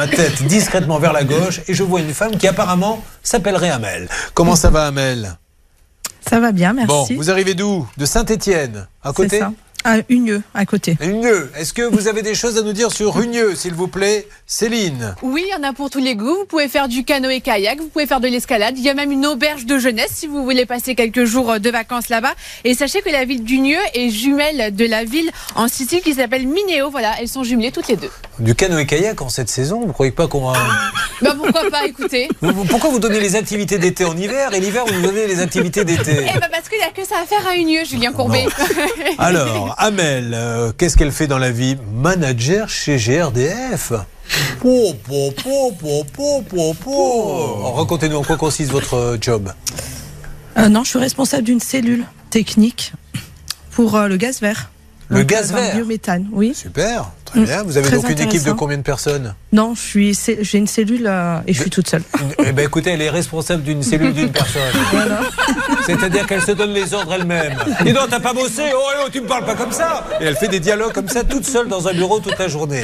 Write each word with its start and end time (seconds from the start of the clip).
ma 0.00 0.08
tête 0.08 0.42
discrètement 0.44 0.98
vers 0.98 1.12
la 1.12 1.24
gauche 1.24 1.60
et 1.68 1.74
je 1.74 1.82
vois 1.82 2.00
une 2.00 2.14
femme 2.14 2.34
qui 2.38 2.48
apparemment 2.48 3.04
s'appellerait 3.22 3.68
Amel. 3.68 4.08
Comment 4.32 4.56
ça 4.56 4.70
va 4.70 4.86
Amel? 4.86 5.36
Ça 6.26 6.40
va 6.40 6.52
bien, 6.52 6.72
merci. 6.72 6.88
Bon, 6.88 7.06
vous 7.16 7.30
arrivez 7.30 7.52
d'où? 7.52 7.86
De 7.98 8.06
Saint-Étienne, 8.06 8.88
à 9.02 9.12
côté? 9.12 9.42
À 9.82 9.96
Unieux, 10.10 10.42
à 10.52 10.66
côté. 10.66 10.98
Unieux. 11.00 11.50
Est-ce 11.56 11.72
que 11.72 11.80
vous 11.80 12.06
avez 12.06 12.20
des 12.20 12.34
choses 12.34 12.58
à 12.58 12.62
nous 12.62 12.74
dire 12.74 12.92
sur 12.92 13.18
Unieux, 13.18 13.54
s'il 13.54 13.72
vous 13.72 13.88
plaît 13.88 14.28
Céline? 14.46 15.14
Oui, 15.22 15.42
il 15.48 15.50
y 15.50 15.54
en 15.58 15.66
a 15.66 15.72
pour 15.72 15.88
tous 15.88 16.00
les 16.00 16.14
goûts. 16.16 16.36
Vous 16.40 16.44
pouvez 16.44 16.68
faire 16.68 16.86
du 16.86 17.02
canoë-kayak, 17.02 17.78
vous 17.78 17.86
pouvez 17.88 18.06
faire 18.06 18.20
de 18.20 18.28
l'escalade. 18.28 18.74
Il 18.76 18.84
y 18.84 18.90
a 18.90 18.94
même 18.94 19.10
une 19.10 19.24
auberge 19.26 19.64
de 19.64 19.78
jeunesse 19.78 20.10
si 20.12 20.26
vous 20.26 20.44
voulez 20.44 20.66
passer 20.66 20.94
quelques 20.94 21.24
jours 21.24 21.58
de 21.58 21.70
vacances 21.70 22.10
là-bas. 22.10 22.34
Et 22.64 22.74
sachez 22.74 23.00
que 23.00 23.08
la 23.08 23.24
ville 23.24 23.42
d'Unieux 23.42 23.78
est 23.94 24.10
jumelle 24.10 24.74
de 24.76 24.84
la 24.84 25.04
ville 25.04 25.30
en 25.54 25.66
Sicile 25.66 26.02
qui 26.02 26.12
s'appelle 26.12 26.46
Mineo. 26.46 26.90
Voilà, 26.90 27.14
elles 27.18 27.28
sont 27.28 27.42
jumelées 27.42 27.72
toutes 27.72 27.88
les 27.88 27.96
deux. 27.96 28.10
Du 28.38 28.54
canoë-kayak 28.54 29.20
en 29.22 29.28
cette 29.30 29.48
saison 29.48 29.80
Vous 29.86 29.92
croyez 29.94 30.12
pas 30.12 30.28
qu'on 30.28 30.50
va... 30.50 30.58
Bah 31.22 31.34
pourquoi 31.36 31.68
pas, 31.70 31.84
écoutez 31.86 32.28
Vous- 32.40 32.64
Pourquoi 32.64 32.88
vous 32.88 32.98
donnez 32.98 33.20
les 33.20 33.36
activités 33.36 33.76
d'été 33.78 34.06
en 34.06 34.16
hiver 34.16 34.54
et 34.54 34.60
l'hiver 34.60 34.84
vous 34.86 34.94
nous 34.94 35.02
donnez 35.02 35.26
les 35.26 35.40
activités 35.40 35.84
d'été? 35.84 36.16
Eh 36.34 36.38
bah 36.38 36.48
parce 36.50 36.66
qu'il 36.70 36.78
n'y 36.78 36.84
a 36.84 36.90
que 36.90 37.04
ça 37.06 37.16
à 37.22 37.26
faire 37.26 37.46
à 37.46 37.56
Unieux, 37.56 37.84
Julien 37.84 38.10
Courbet. 38.12 38.46
Alors, 39.18 39.69
Amel, 39.78 40.32
euh, 40.34 40.72
qu'est-ce 40.76 40.96
qu'elle 40.96 41.12
fait 41.12 41.26
dans 41.26 41.38
la 41.38 41.50
vie? 41.50 41.76
Manager 41.92 42.68
chez 42.68 42.96
GRDF. 42.96 43.92
Po, 44.60 44.94
po, 45.06 45.30
po, 45.42 45.72
po, 45.72 46.04
po, 46.14 46.42
po, 46.42 46.74
po. 46.74 47.72
Racontez-nous 47.74 48.16
en 48.18 48.22
quoi 48.22 48.36
consiste 48.36 48.70
votre 48.70 48.94
euh, 48.94 49.18
job. 49.20 49.52
Euh, 50.58 50.68
non, 50.68 50.84
je 50.84 50.90
suis 50.90 50.98
responsable 50.98 51.44
d'une 51.44 51.60
cellule 51.60 52.04
technique 52.30 52.92
pour 53.72 53.96
euh, 53.96 54.08
le 54.08 54.16
gaz 54.16 54.40
vert. 54.40 54.70
Le 55.08 55.20
Donc, 55.20 55.26
gaz 55.26 55.52
vert 55.52 55.74
biométhane, 55.76 56.28
oui. 56.32 56.52
Super, 56.54 57.10
très 57.30 57.40
Mm, 57.40 57.44
bien. 57.44 57.62
Vous 57.62 57.76
avez 57.76 57.86
très 57.86 57.96
donc 57.96 58.10
une 58.10 58.20
équipe 58.20 58.42
de 58.44 58.52
combien 58.52 58.76
de 58.76 58.82
personnes 58.82 59.34
Non, 59.52 59.74
je 59.74 59.80
suis, 59.80 60.18
j'ai 60.40 60.58
une 60.58 60.66
cellule 60.66 61.06
euh, 61.06 61.38
et 61.46 61.52
je 61.54 61.60
suis 61.62 61.70
toute 61.70 61.88
seule. 61.88 62.02
Eh 62.46 62.52
bien 62.52 62.64
écoutez, 62.64 62.90
elle 62.90 63.02
est 63.02 63.10
responsable 63.10 63.62
d'une 63.62 63.82
cellule 63.82 64.12
d'une 64.12 64.30
personne. 64.32 64.62
C'est-à-dire 65.86 66.26
qu'elle 66.26 66.42
se 66.42 66.52
donne 66.52 66.70
les 66.72 66.92
ordres 66.94 67.14
elle-même. 67.14 67.56
Dis 67.84 67.92
donc, 67.92 68.08
t'as 68.10 68.20
pas 68.20 68.32
bossé 68.32 68.62
Oh, 68.74 68.78
oh, 69.04 69.08
tu 69.12 69.20
me 69.20 69.26
parles 69.26 69.44
pas 69.44 69.54
comme 69.54 69.72
ça 69.72 70.06
Et 70.20 70.24
elle 70.24 70.36
fait 70.36 70.48
des 70.48 70.60
dialogues 70.60 70.92
comme 70.92 71.08
ça, 71.08 71.24
toute 71.24 71.44
seule 71.46 71.68
dans 71.68 71.88
un 71.88 71.92
bureau 71.92 72.18
toute 72.20 72.38
la 72.38 72.48
journée. 72.48 72.82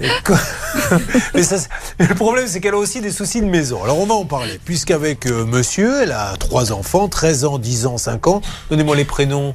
Et 0.00 0.08
Mais 1.34 1.42
ça, 1.42 1.56
le 1.98 2.14
problème, 2.14 2.46
c'est 2.46 2.60
qu'elle 2.60 2.74
a 2.74 2.78
aussi 2.78 3.00
des 3.00 3.10
soucis 3.12 3.40
de 3.40 3.46
maison. 3.46 3.82
Alors 3.84 3.98
on 3.98 4.06
va 4.06 4.14
en 4.14 4.24
parler, 4.24 4.60
puisqu'avec 4.64 5.26
euh, 5.26 5.44
monsieur, 5.46 6.02
elle 6.02 6.12
a 6.12 6.34
trois 6.38 6.72
enfants, 6.72 7.08
13 7.08 7.44
ans, 7.44 7.58
10 7.58 7.86
ans, 7.86 7.98
5 7.98 8.26
ans. 8.26 8.42
Donnez-moi 8.70 8.96
les 8.96 9.04
prénoms. 9.04 9.54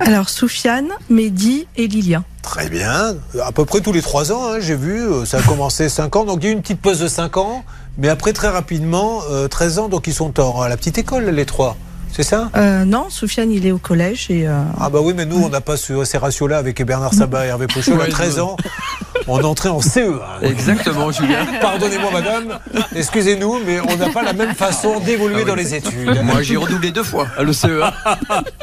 Alors, 0.00 0.28
Soufiane, 0.28 0.90
Mehdi 1.10 1.66
et 1.76 1.88
Lilia. 1.88 2.22
Très 2.48 2.70
bien. 2.70 3.14
À 3.44 3.52
peu 3.52 3.66
près 3.66 3.80
tous 3.82 3.92
les 3.92 4.00
3 4.00 4.32
ans, 4.32 4.52
hein, 4.52 4.56
j'ai 4.60 4.74
vu. 4.74 5.02
euh, 5.06 5.24
Ça 5.26 5.36
a 5.38 5.42
commencé 5.42 5.88
5 5.90 6.16
ans. 6.16 6.24
Donc 6.24 6.38
il 6.40 6.44
y 6.44 6.48
a 6.48 6.50
eu 6.50 6.54
une 6.54 6.62
petite 6.62 6.80
pause 6.80 6.98
de 6.98 7.06
5 7.08 7.36
ans. 7.36 7.62
Mais 7.98 8.08
après, 8.08 8.32
très 8.32 8.48
rapidement, 8.48 9.20
euh, 9.30 9.48
13 9.48 9.78
ans. 9.80 9.88
Donc 9.88 10.06
ils 10.06 10.14
sont 10.14 10.40
en, 10.40 10.62
à 10.62 10.68
la 10.70 10.76
petite 10.78 10.96
école, 10.98 11.24
les 11.26 11.44
trois. 11.44 11.76
C'est 12.10 12.22
ça? 12.22 12.48
Euh, 12.56 12.86
non, 12.86 13.10
Soufiane, 13.10 13.50
il 13.52 13.66
est 13.66 13.70
au 13.72 13.76
collège 13.78 14.28
et 14.30 14.48
euh, 14.48 14.58
Ah 14.80 14.88
bah 14.88 15.00
oui, 15.02 15.12
mais 15.14 15.26
nous, 15.26 15.36
on 15.44 15.50
n'a 15.50 15.60
pas 15.60 15.76
ce- 15.76 16.04
ces 16.04 16.16
ratios-là 16.16 16.56
avec 16.56 16.82
Bernard 16.82 17.12
Sabat 17.12 17.44
et 17.44 17.48
Hervé 17.48 17.66
Pochon. 17.66 18.00
à 18.00 18.06
13 18.08 18.38
ans, 18.38 18.56
on 19.28 19.44
entrait 19.44 19.68
en 19.68 19.80
CE1. 19.80 20.18
Exactement, 20.42 21.12
Julien. 21.12 21.46
Pardonnez-moi, 21.60 22.10
madame. 22.10 22.58
Excusez-nous, 22.96 23.60
mais 23.64 23.80
on 23.80 23.96
n'a 23.96 24.08
pas 24.10 24.22
la 24.22 24.32
même 24.32 24.54
façon 24.54 25.00
d'évoluer 25.00 25.44
dans 25.44 25.54
les 25.54 25.74
études. 25.74 26.22
Moi, 26.22 26.42
j'ai 26.42 26.56
redoublé 26.56 26.90
deux 26.90 27.02
fois 27.02 27.26
à 27.36 27.42
le 27.42 27.50
E 27.50 27.54
CE1. 27.54 27.92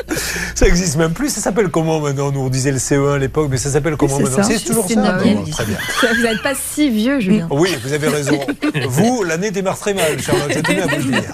Ça 0.56 0.68
existe 0.68 0.96
même 0.96 1.14
plus. 1.14 1.30
Ça 1.30 1.42
s'appelle 1.42 1.70
comment 1.70 2.00
maintenant? 2.00 2.32
Nous, 2.32 2.40
on 2.40 2.50
disait 2.50 2.72
le 2.72 2.78
CE1 2.78 3.16
à 3.16 3.18
l'époque, 3.18 3.48
mais 3.50 3.58
ça 3.58 3.70
s'appelle 3.70 3.98
comment 3.98 4.18
c'est 4.18 4.24
maintenant 4.24 4.44
ça. 4.44 4.50
C'est 4.50 4.64
toujours 4.64 4.86
C'est 4.88 4.96
ça? 4.96 5.02
Nabil. 5.02 5.36
Bon, 5.36 5.46
Très 5.46 5.66
bien. 5.66 5.78
Vous 6.16 6.24
n'êtes 6.24 6.42
pas 6.42 6.54
si 6.56 6.90
vieux, 6.90 7.20
Julien. 7.20 7.48
Oui, 7.52 7.76
vous 7.84 7.94
avez 7.94 8.08
raison. 8.08 8.40
Vous, 8.88 9.24
l'année 9.24 9.52
démarre 9.52 9.78
très 9.78 9.94
mal, 9.94 10.22
Charlotte. 10.22 10.52
Je 10.54 10.60
tenais 10.60 10.82
à 10.82 10.88
vous 10.88 10.96
le 10.98 11.04
dire. 11.04 11.34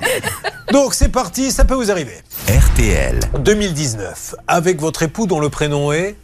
Donc, 0.71 0.93
c'est 0.93 1.09
parti, 1.09 1.51
ça 1.51 1.65
peut 1.65 1.75
vous 1.75 1.91
arriver. 1.91 2.15
RTL. 2.47 3.19
2019, 3.39 4.35
avec 4.47 4.79
votre 4.79 5.03
époux 5.03 5.27
dont 5.27 5.39
le 5.39 5.49
prénom 5.49 5.91
est 5.91 6.15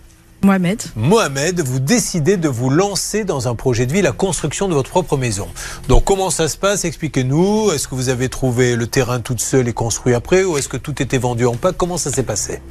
Mohamed. 0.43 0.81
Mohamed, 0.95 1.61
vous 1.61 1.79
décidez 1.79 2.37
de 2.37 2.47
vous 2.47 2.69
lancer 2.69 3.23
dans 3.23 3.47
un 3.47 3.55
projet 3.55 3.85
de 3.85 3.93
vie, 3.93 4.01
la 4.01 4.11
construction 4.11 4.67
de 4.67 4.73
votre 4.73 4.89
propre 4.89 5.17
maison. 5.17 5.47
Donc 5.87 6.05
comment 6.05 6.29
ça 6.29 6.47
se 6.47 6.57
passe? 6.57 6.85
Expliquez-nous. 6.85 7.71
Est-ce 7.71 7.87
que 7.87 7.95
vous 7.95 8.09
avez 8.09 8.29
trouvé 8.29 8.75
le 8.75 8.87
terrain 8.87 9.19
toute 9.19 9.41
seule 9.41 9.67
et 9.67 9.73
construit 9.73 10.13
après 10.13 10.43
ou 10.43 10.57
est-ce 10.57 10.69
que 10.69 10.77
tout 10.77 11.01
était 11.01 11.17
vendu 11.17 11.45
en 11.45 11.55
pack? 11.55 11.75
Comment 11.75 11.97
ça 11.97 12.11
s'est 12.11 12.23
passé? 12.23 12.61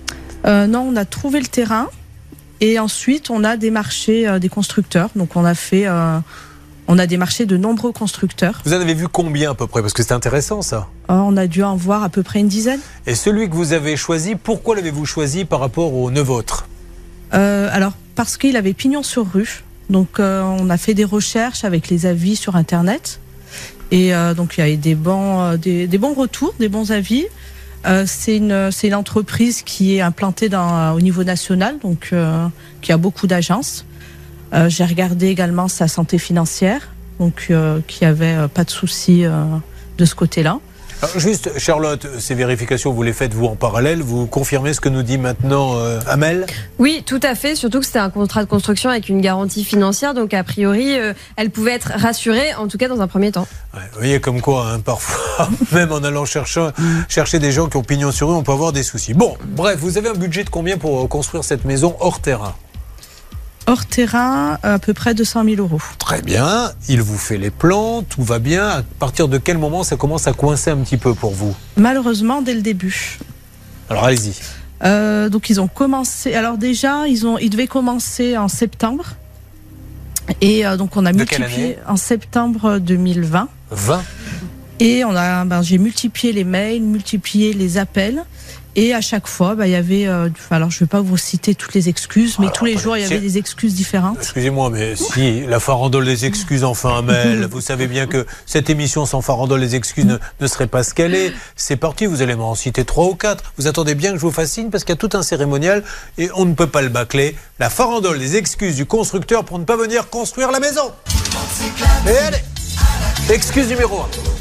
Euh, 0.46 0.66
non, 0.66 0.88
on 0.92 0.96
a 0.96 1.04
trouvé 1.04 1.40
le 1.40 1.46
terrain 1.46 1.88
et 2.60 2.78
ensuite 2.78 3.30
on 3.30 3.42
a 3.42 3.56
démarché 3.56 4.28
euh, 4.28 4.38
des 4.38 4.48
constructeurs. 4.48 5.10
Donc, 5.16 5.34
on 5.34 5.44
a 5.44 5.54
fait. 5.54 5.86
euh, 5.86 6.18
on 6.88 7.00
a 7.00 7.08
démarché 7.08 7.46
de 7.46 7.56
nombreux 7.56 7.90
constructeurs. 7.90 8.62
Vous 8.64 8.72
en 8.72 8.80
avez 8.80 8.94
vu 8.94 9.08
combien 9.08 9.50
à 9.50 9.54
peu 9.54 9.66
près? 9.66 9.80
Parce 9.80 9.92
que 9.92 10.04
c'est 10.04 10.12
intéressant 10.12 10.62
ça. 10.62 10.86
Euh, 11.10 11.14
on 11.14 11.36
a 11.36 11.48
dû 11.48 11.64
en 11.64 11.74
voir 11.74 12.04
à 12.04 12.08
peu 12.08 12.22
près 12.22 12.38
une 12.38 12.46
dizaine. 12.46 12.78
Et 13.08 13.16
celui 13.16 13.50
que 13.50 13.56
vous 13.56 13.72
avez 13.72 13.96
choisi, 13.96 14.36
pourquoi 14.36 14.76
l'avez-vous 14.76 15.04
choisi 15.04 15.44
par 15.44 15.58
rapport 15.58 15.92
au 15.92 16.12
neuf 16.12 16.30
autres 16.30 16.68
Euh, 17.34 17.68
alors, 17.72 17.92
parce 18.14 18.36
qu'il 18.36 18.56
avait 18.56 18.74
pignon 18.74 19.02
sur 19.02 19.30
rue. 19.30 19.62
Donc, 19.90 20.18
euh, 20.18 20.42
on 20.42 20.68
a 20.70 20.76
fait 20.76 20.94
des 20.94 21.04
recherches 21.04 21.64
avec 21.64 21.88
les 21.88 22.06
avis 22.06 22.36
sur 22.36 22.56
Internet. 22.56 23.20
Et 23.90 24.14
euh, 24.14 24.34
donc, 24.34 24.56
il 24.56 24.60
y 24.60 24.64
a 24.64 24.70
eu 24.70 24.76
des 24.76 24.94
bons, 24.94 25.40
euh, 25.40 25.56
des, 25.56 25.86
des 25.86 25.98
bons 25.98 26.14
retours, 26.14 26.54
des 26.58 26.68
bons 26.68 26.90
avis. 26.90 27.26
Euh, 27.86 28.04
c'est 28.06 28.36
une, 28.36 28.70
une 28.82 28.94
entreprise 28.94 29.62
qui 29.62 29.96
est 29.96 30.00
implantée 30.00 30.48
dans, 30.48 30.92
au 30.92 31.00
niveau 31.00 31.22
national, 31.22 31.78
donc 31.80 32.08
euh, 32.12 32.48
qui 32.82 32.90
a 32.92 32.96
beaucoup 32.96 33.26
d'agences. 33.26 33.84
J'ai 34.68 34.86
regardé 34.86 35.26
également 35.26 35.68
sa 35.68 35.86
santé 35.86 36.16
financière, 36.16 36.88
donc 37.18 37.52
qui 37.88 38.04
avait 38.06 38.48
pas 38.54 38.64
de 38.64 38.70
soucis 38.70 39.24
de 39.98 40.04
ce 40.04 40.14
côté-là. 40.14 40.60
Alors, 41.02 41.18
Juste, 41.18 41.58
Charlotte, 41.58 42.06
ces 42.18 42.34
vérifications, 42.34 42.92
vous 42.92 43.02
les 43.02 43.12
faites 43.12 43.34
vous 43.34 43.46
en 43.46 43.56
parallèle. 43.56 44.00
Vous 44.00 44.26
confirmez 44.26 44.72
ce 44.72 44.80
que 44.80 44.88
nous 44.88 45.02
dit 45.02 45.18
maintenant 45.18 45.76
euh, 45.76 46.00
Amel? 46.06 46.46
Oui, 46.78 47.02
tout 47.04 47.20
à 47.22 47.34
fait. 47.34 47.54
Surtout 47.54 47.80
que 47.80 47.86
c'était 47.86 47.98
un 47.98 48.10
contrat 48.10 48.42
de 48.42 48.48
construction 48.48 48.88
avec 48.88 49.08
une 49.08 49.20
garantie 49.20 49.64
financière. 49.64 50.14
Donc, 50.14 50.32
a 50.32 50.42
priori, 50.42 50.98
euh, 50.98 51.12
elle 51.36 51.50
pouvait 51.50 51.72
être 51.72 51.92
rassurée, 51.96 52.54
en 52.54 52.68
tout 52.68 52.78
cas 52.78 52.88
dans 52.88 53.00
un 53.00 53.08
premier 53.08 53.30
temps. 53.30 53.46
Ouais, 53.74 53.80
vous 53.92 53.98
voyez 53.98 54.20
comme 54.20 54.40
quoi, 54.40 54.70
hein, 54.70 54.80
parfois, 54.80 55.48
même 55.72 55.92
en 55.92 56.02
allant 56.02 56.24
chercher, 56.24 56.68
chercher 57.08 57.38
des 57.38 57.52
gens 57.52 57.68
qui 57.68 57.76
ont 57.76 57.82
pignon 57.82 58.10
sur 58.10 58.30
eux, 58.30 58.34
on 58.34 58.42
peut 58.42 58.52
avoir 58.52 58.72
des 58.72 58.82
soucis. 58.82 59.12
Bon, 59.12 59.36
bref, 59.44 59.78
vous 59.78 59.98
avez 59.98 60.08
un 60.08 60.14
budget 60.14 60.44
de 60.44 60.50
combien 60.50 60.78
pour 60.78 61.04
euh, 61.04 61.08
construire 61.08 61.44
cette 61.44 61.64
maison 61.64 61.94
hors 62.00 62.20
terrain? 62.20 62.54
Hors 63.68 63.84
terrain, 63.84 64.58
à 64.62 64.78
peu 64.78 64.94
près 64.94 65.14
200 65.14 65.44
000 65.44 65.56
euros. 65.56 65.80
Très 65.98 66.22
bien, 66.22 66.70
il 66.88 67.02
vous 67.02 67.18
fait 67.18 67.36
les 67.36 67.50
plans, 67.50 68.02
tout 68.02 68.22
va 68.22 68.38
bien. 68.38 68.68
À 68.68 68.82
partir 69.00 69.26
de 69.26 69.38
quel 69.38 69.58
moment 69.58 69.82
ça 69.82 69.96
commence 69.96 70.28
à 70.28 70.32
coincer 70.32 70.70
un 70.70 70.76
petit 70.78 70.96
peu 70.96 71.14
pour 71.14 71.32
vous? 71.32 71.54
Malheureusement, 71.76 72.42
dès 72.42 72.54
le 72.54 72.62
début. 72.62 73.18
Alors 73.90 74.04
allez-y. 74.04 74.34
Euh, 74.84 75.28
donc 75.28 75.50
ils 75.50 75.60
ont 75.60 75.68
commencé. 75.68 76.34
Alors 76.34 76.58
déjà, 76.58 77.08
ils 77.08 77.26
ont, 77.26 77.38
ils 77.38 77.50
devaient 77.50 77.66
commencer 77.66 78.36
en 78.36 78.48
septembre. 78.48 79.14
Et 80.40 80.66
euh, 80.66 80.76
donc 80.76 80.96
on 80.96 81.06
a 81.06 81.12
De 81.12 81.18
multiplié 81.18 81.78
en 81.88 81.96
septembre 81.96 82.78
2020. 82.78 83.48
20 83.70 84.04
Et 84.80 85.04
on 85.04 85.14
a, 85.14 85.44
ben, 85.44 85.62
j'ai 85.62 85.78
multiplié 85.78 86.32
les 86.32 86.44
mails, 86.44 86.82
multiplié 86.82 87.52
les 87.52 87.78
appels. 87.78 88.24
Et 88.78 88.92
à 88.94 89.00
chaque 89.00 89.26
fois, 89.26 89.54
ben, 89.54 89.64
il 89.64 89.72
y 89.72 89.74
avait. 89.74 90.06
euh, 90.06 90.28
alors 90.50 90.70
je 90.70 90.76
ne 90.76 90.80
vais 90.80 90.86
pas 90.86 91.00
vous 91.00 91.16
citer 91.16 91.54
toutes 91.54 91.72
les 91.72 91.88
excuses, 91.88 92.38
mais 92.38 92.46
Alors, 92.46 92.56
tous 92.58 92.64
les 92.66 92.72
attendez, 92.72 92.84
jours 92.84 92.96
il 92.98 93.02
y 93.02 93.06
avait 93.06 93.18
des 93.18 93.38
excuses 93.38 93.74
différentes. 93.74 94.18
Excusez-moi, 94.20 94.68
mais 94.68 94.94
si 94.96 95.40
la 95.46 95.60
farandole 95.60 96.04
des 96.04 96.26
excuses, 96.26 96.62
enfin, 96.62 96.98
Amel, 96.98 97.46
vous 97.50 97.62
savez 97.62 97.86
bien 97.86 98.06
que 98.06 98.26
cette 98.44 98.68
émission 98.68 99.06
sans 99.06 99.22
farandole 99.22 99.60
des 99.60 99.74
excuses 99.76 100.04
ne, 100.04 100.18
ne 100.40 100.46
serait 100.46 100.66
pas 100.66 100.82
ce 100.82 100.92
qu'elle 100.92 101.14
est. 101.14 101.32
C'est 101.56 101.76
parti, 101.76 102.04
vous 102.04 102.20
allez 102.20 102.34
m'en 102.36 102.54
citer 102.54 102.84
trois 102.84 103.06
ou 103.06 103.14
quatre. 103.14 103.52
Vous 103.56 103.66
attendez 103.66 103.94
bien 103.94 104.10
que 104.12 104.16
je 104.18 104.22
vous 104.22 104.30
fascine 104.30 104.70
parce 104.70 104.84
qu'il 104.84 104.92
y 104.94 104.98
a 104.98 105.00
tout 105.08 105.16
un 105.16 105.22
cérémonial 105.22 105.82
et 106.18 106.28
on 106.34 106.44
ne 106.44 106.52
peut 106.52 106.66
pas 106.66 106.82
le 106.82 106.90
bâcler. 106.90 107.34
La 107.58 107.70
farandole 107.70 108.18
des 108.18 108.36
excuses 108.36 108.76
du 108.76 108.84
constructeur 108.84 109.44
pour 109.44 109.58
ne 109.58 109.64
pas 109.64 109.76
venir 109.76 110.10
construire 110.10 110.52
la 110.52 110.60
maison. 110.60 110.92
Et 112.06 112.16
allez 112.18 112.44
Excuse 113.30 113.68
numéro 113.68 114.00
1. 114.00 114.35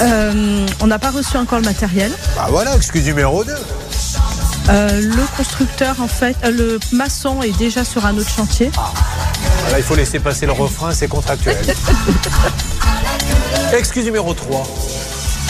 Euh, 0.00 0.66
on 0.80 0.86
n'a 0.86 0.98
pas 0.98 1.10
reçu 1.10 1.36
encore 1.36 1.58
le 1.58 1.64
matériel. 1.64 2.12
Bah 2.36 2.46
voilà, 2.50 2.74
excuse 2.76 3.06
numéro 3.06 3.44
2. 3.44 3.52
Euh, 4.70 5.00
le 5.00 5.36
constructeur, 5.36 5.96
en 6.00 6.08
fait, 6.08 6.36
euh, 6.44 6.50
le 6.50 6.78
maçon 6.92 7.42
est 7.42 7.56
déjà 7.58 7.84
sur 7.84 8.04
un 8.04 8.16
autre 8.16 8.28
chantier. 8.28 8.70
Là, 9.70 9.78
il 9.78 9.82
faut 9.82 9.94
laisser 9.94 10.20
passer 10.20 10.46
le 10.46 10.52
refrain, 10.52 10.92
c'est 10.92 11.08
contractuel. 11.08 11.56
Excuse 13.72 14.04
numéro 14.04 14.34
3. 14.34 14.62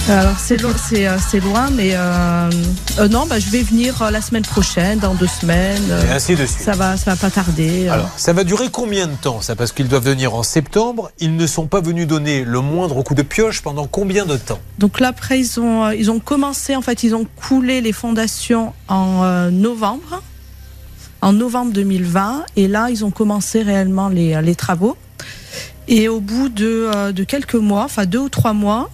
Alors 0.09 0.39
c'est 0.39 0.57
lo- 0.57 0.71
c'est 0.89 1.07
euh, 1.07 1.19
loin, 1.45 1.69
mais 1.71 1.91
euh, 1.93 2.51
euh, 2.99 3.09
non, 3.09 3.27
bah, 3.27 3.39
je 3.39 3.51
vais 3.51 3.61
venir 3.63 4.01
euh, 4.01 4.11
la 4.11 4.23
semaine 4.23 4.43
prochaine, 4.43 4.99
dans 5.01 5.15
deux 5.15 5.27
semaines. 5.27 5.83
Et 6.09 6.11
ainsi 6.11 6.35
de 6.35 6.47
suite. 6.47 6.61
ça 6.63 6.73
va, 6.73 6.97
ça 6.97 7.11
va 7.11 7.17
pas 7.17 7.29
tarder. 7.31 7.89
Alors, 7.89 8.09
ça 8.17 8.33
va 8.33 8.43
durer 8.45 8.71
combien 8.71 9.07
de 9.07 9.13
temps 9.15 9.43
ça? 9.43 9.55
Parce 9.55 9.71
qu'ils 9.73 9.87
doivent 9.89 10.05
venir 10.07 10.35
en 10.35 10.43
septembre. 10.43 11.11
Ils 11.21 11.37
ne 11.37 11.47
sont 11.47 11.67
pas 11.67 11.83
venus 11.83 12.07
donner 12.07 12.43
le 12.45 12.61
moindre 12.63 13.03
coup 13.03 13.15
de 13.15 13.21
pioche 13.23 13.61
pendant 13.61 13.87
combien 13.87 14.25
de 14.25 14.39
temps? 14.39 14.61
Donc 14.79 14.99
là 14.99 15.09
après 15.09 15.41
ils 15.41 15.61
ont 15.61 15.91
ils 15.91 16.11
ont 16.11 16.21
commencé 16.21 16.75
en 16.75 16.83
fait 16.83 17.03
ils 17.03 17.15
ont 17.15 17.27
coulé 17.37 17.81
les 17.83 17.93
fondations 17.93 18.73
en 18.89 19.51
novembre, 19.51 20.23
en 21.21 21.33
novembre 21.35 21.73
2020 21.73 22.45
et 22.57 22.67
là 22.69 22.89
ils 22.91 23.05
ont 23.05 23.11
commencé 23.11 23.63
réellement 23.63 24.09
les, 24.09 24.41
les 24.41 24.55
travaux. 24.55 24.97
Et 25.87 26.09
au 26.09 26.21
bout 26.21 26.49
de, 26.49 27.13
de 27.13 27.25
quelques 27.25 27.55
mois, 27.55 27.85
enfin 27.85 28.07
deux 28.07 28.19
ou 28.21 28.29
trois 28.29 28.53
mois, 28.53 28.91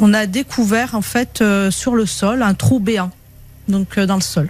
on 0.00 0.14
a 0.14 0.26
découvert 0.26 0.94
en 0.94 1.02
fait 1.02 1.40
euh, 1.40 1.70
sur 1.70 1.94
le 1.94 2.06
sol 2.06 2.42
un 2.42 2.54
trou 2.54 2.80
béant, 2.80 3.10
donc 3.68 3.98
euh, 3.98 4.06
dans 4.06 4.16
le 4.16 4.20
sol, 4.20 4.48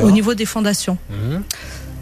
au 0.00 0.10
niveau 0.10 0.34
des 0.34 0.46
fondations. 0.46 0.98
Mhm. 1.10 1.42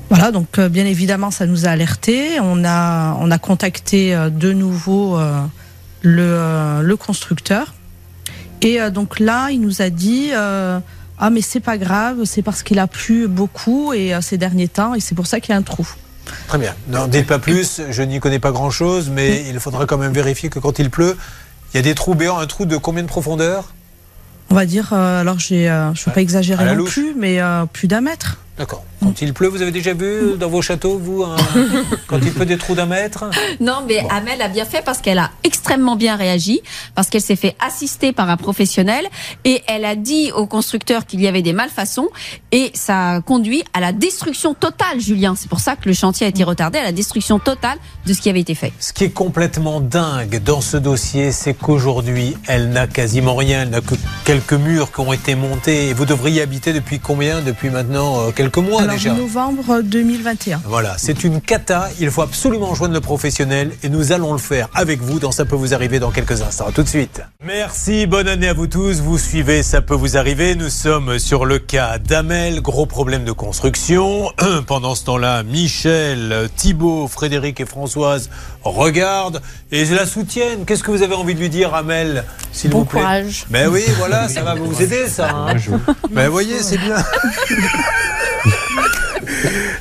Voilà, 0.09 0.33
donc 0.33 0.59
euh, 0.59 0.69
bien 0.69 0.87
évidemment, 0.87 1.31
ça 1.31 1.47
nous 1.47 1.67
a 1.67 1.71
alertés. 1.71 2.41
On 2.41 2.65
a, 2.65 3.17
on 3.21 3.31
a 3.31 3.39
contacté 3.39 4.17
de 4.31 4.53
nouveau 4.53 5.21
le, 6.03 6.83
le 6.83 6.97
constructeur. 6.97 7.75
Et 8.63 8.79
donc 8.91 9.21
là, 9.21 9.51
il 9.51 9.61
nous 9.61 9.83
a 9.83 9.89
dit 9.89 10.33
Ah, 10.35 11.31
mais 11.31 11.43
c'est 11.43 11.61
pas 11.61 11.79
grave, 11.79 12.25
c'est 12.25 12.43
parce 12.43 12.63
qu'il 12.63 12.81
a 12.81 12.89
plu 12.89 13.29
beaucoup 13.29 13.93
et 13.93 14.13
ces 14.21 14.37
derniers 14.37 14.69
temps, 14.69 14.95
et 14.95 15.01
c'est 15.01 15.15
pour 15.15 15.29
ça 15.29 15.39
qu'il 15.39 15.53
y 15.53 15.55
a 15.55 15.59
un 15.59 15.63
trou. 15.63 15.89
Très 16.49 16.59
bien. 16.59 16.75
Non, 16.89 17.07
dites 17.07 17.27
pas 17.27 17.39
plus, 17.39 17.81
je 17.91 18.03
n'y 18.03 18.21
connais 18.21 18.39
pas 18.39 18.53
grand-chose, 18.53 19.11
mais 19.11 19.45
il 19.49 19.59
faudra 19.61 19.87
quand 19.87 19.99
même 19.99 20.13
vérifier 20.13 20.49
que 20.49 20.59
quand 20.59 20.79
il 20.79 20.91
pleut, 20.91 21.17
il 21.73 21.77
y 21.77 21.81
a 21.81 21.83
des 21.83 21.95
trous 21.95 22.15
béants, 22.15 22.39
un 22.39 22.47
trou 22.47 22.67
de 22.67 22.77
combien 22.77 23.03
de 23.03 23.09
profondeur? 23.09 23.73
On 24.51 24.55
va 24.55 24.67
dire, 24.67 24.93
euh, 24.93 25.21
alors 25.21 25.39
j'ai, 25.39 25.71
euh, 25.71 25.95
je 25.95 26.01
ne 26.01 26.05
veux 26.07 26.13
pas 26.13 26.21
exagérer 26.21 26.65
non 26.65 26.75
louche. 26.75 26.93
plus, 26.93 27.15
mais 27.17 27.41
euh, 27.41 27.67
plus 27.67 27.87
d'un 27.87 28.01
mètre. 28.01 28.39
D'accord. 28.59 28.85
Quand 29.03 29.23
il 29.23 29.33
pleut, 29.33 29.49
vous 29.49 29.63
avez 29.63 29.71
déjà 29.71 29.95
vu 29.95 30.37
dans 30.39 30.49
vos 30.49 30.63
châteaux, 30.63 30.99
vous, 30.99 31.25
quand 32.07 32.19
il 32.23 32.33
pleut 32.33 32.47
des 32.47 32.59
trous 32.59 32.75
d'un 32.75 32.87
mètre? 32.87 33.25
Non, 33.61 33.83
mais 33.87 34.05
Amel 34.11 34.43
a 34.43 34.49
bien 34.49 34.65
fait 34.65 34.83
parce 34.85 35.01
qu'elle 35.01 35.19
a 35.19 35.31
extrêmement 35.43 35.97
bien 35.97 36.17
réagi, 36.17 36.61
parce 36.95 37.09
qu'elle 37.09 37.23
s'est 37.23 37.37
fait 37.37 37.57
assister 37.65 38.13
par 38.13 38.29
un 38.29 38.37
professionnel 38.37 39.07
et 39.45 39.63
elle 39.67 39.85
a 39.85 39.97
dit 39.97 40.33
au 40.33 40.47
constructeur 40.47 41.07
qu'il 41.07 41.21
y 41.21 41.29
avait 41.29 41.43
des 41.43 41.53
malfaçons 41.53 42.09
et 42.53 42.71
ça 42.75 43.11
a 43.11 43.21
conduit 43.21 43.63
à 43.73 43.81
la 43.81 43.93
destruction 43.93 44.55
totale, 44.55 45.01
Julien. 45.01 45.35
C'est 45.37 45.49
pour 45.49 45.61
ça 45.61 45.77
que 45.77 45.89
le 45.89 45.95
chantier 45.95 46.27
a 46.27 46.29
été 46.29 46.45
retardé, 46.45 46.79
à 46.79 46.83
la 46.83 46.93
destruction 46.93 47.39
totale 47.39 47.79
de 48.07 48.13
ce 48.13 48.21
qui 48.21 48.29
avait 48.29 48.41
été 48.41 48.55
fait. 48.55 48.73
Ce 48.79 48.93
qui 48.93 49.05
est 49.05 49.11
complètement 49.11 49.81
dingue 49.81 50.43
dans 50.43 50.61
ce 50.61 50.77
dossier, 50.77 51.33
c'est 51.33 51.55
qu'aujourd'hui, 51.55 52.37
elle 52.47 52.71
n'a 52.71 52.87
quasiment 52.87 53.35
rien. 53.35 53.63
Elle 53.63 53.71
n'a 53.71 53.81
que 53.81 53.95
quelques 54.25 54.53
murs 54.53 54.93
qui 54.93 55.01
ont 55.01 55.13
été 55.13 55.35
montés. 55.35 55.89
Et 55.89 55.95
vous 55.95 56.07
devriez 56.07 56.43
habiter 56.43 56.73
depuis 56.73 56.99
combien? 56.99 57.41
Depuis 57.41 57.71
maintenant 57.71 58.21
euh, 58.21 58.31
quelques 58.31 58.59
mois 58.59 58.83
alors, 58.91 59.03
déjà. 59.03 59.15
novembre 59.15 59.81
2021. 59.83 60.63
Voilà, 60.67 60.95
c'est 60.99 61.25
une 61.25 61.41
cata. 61.41 61.89
Il 62.01 62.11
faut 62.11 62.23
absolument 62.23 62.75
joindre 62.75 62.95
le 62.95 63.01
professionnel 63.01 63.73
et 63.83 63.89
nous 63.89 64.13
allons 64.13 64.33
le 64.33 64.39
faire 64.39 64.69
avec 64.75 65.01
vous 65.01 65.19
dans 65.19 65.33
Ça 65.33 65.45
peut 65.45 65.57
vous 65.57 65.75
arriver 65.75 65.99
dans 65.99 66.11
quelques 66.11 66.43
instants. 66.43 66.67
À 66.69 66.73
tout 66.73 66.83
de 66.83 66.89
suite. 66.89 67.23
Merci, 67.45 68.07
bonne 68.07 68.29
année 68.29 68.49
à 68.49 68.53
vous 68.55 68.67
tous. 68.67 69.01
Vous 69.01 69.19
suivez 69.19 69.63
Ça 69.63 69.81
peut 69.81 69.95
vous 69.95 70.17
arriver. 70.17 70.55
Nous 70.55 70.69
sommes 70.71 71.19
sur 71.19 71.45
le 71.47 71.59
cas 71.59 71.99
d'Amel, 71.99 72.61
gros 72.61 72.87
problème 72.87 73.25
de 73.25 73.33
construction. 73.33 74.31
Pendant 74.67 74.95
ce 74.95 75.05
temps-là, 75.05 75.43
Michel, 75.43 76.49
Thibault, 76.57 77.09
Frédéric 77.09 77.61
et 77.61 77.67
Françoise 77.67 78.31
regardent 78.63 79.41
et 79.73 79.85
la 79.87 80.07
soutiennent. 80.07 80.65
Qu'est-ce 80.65 80.83
que 80.83 80.91
vous 80.91 81.03
avez 81.03 81.15
envie 81.15 81.35
de 81.35 81.41
lui 81.41 81.49
dire, 81.49 81.75
Amel, 81.75 82.25
s'il 82.53 82.71
Bon 82.71 82.81
vous 82.81 82.85
plaît 82.85 83.01
courage. 83.01 83.47
Ben 83.51 83.69
oui, 83.69 83.83
voilà, 83.99 84.29
ça 84.29 84.43
va 84.43 84.55
vous 84.55 84.81
aider, 84.83 85.09
ça. 85.09 85.31
hein. 85.31 85.55
Ben 86.11 86.29
voyez, 86.29 86.63
c'est 86.63 86.79
bien. 86.79 86.97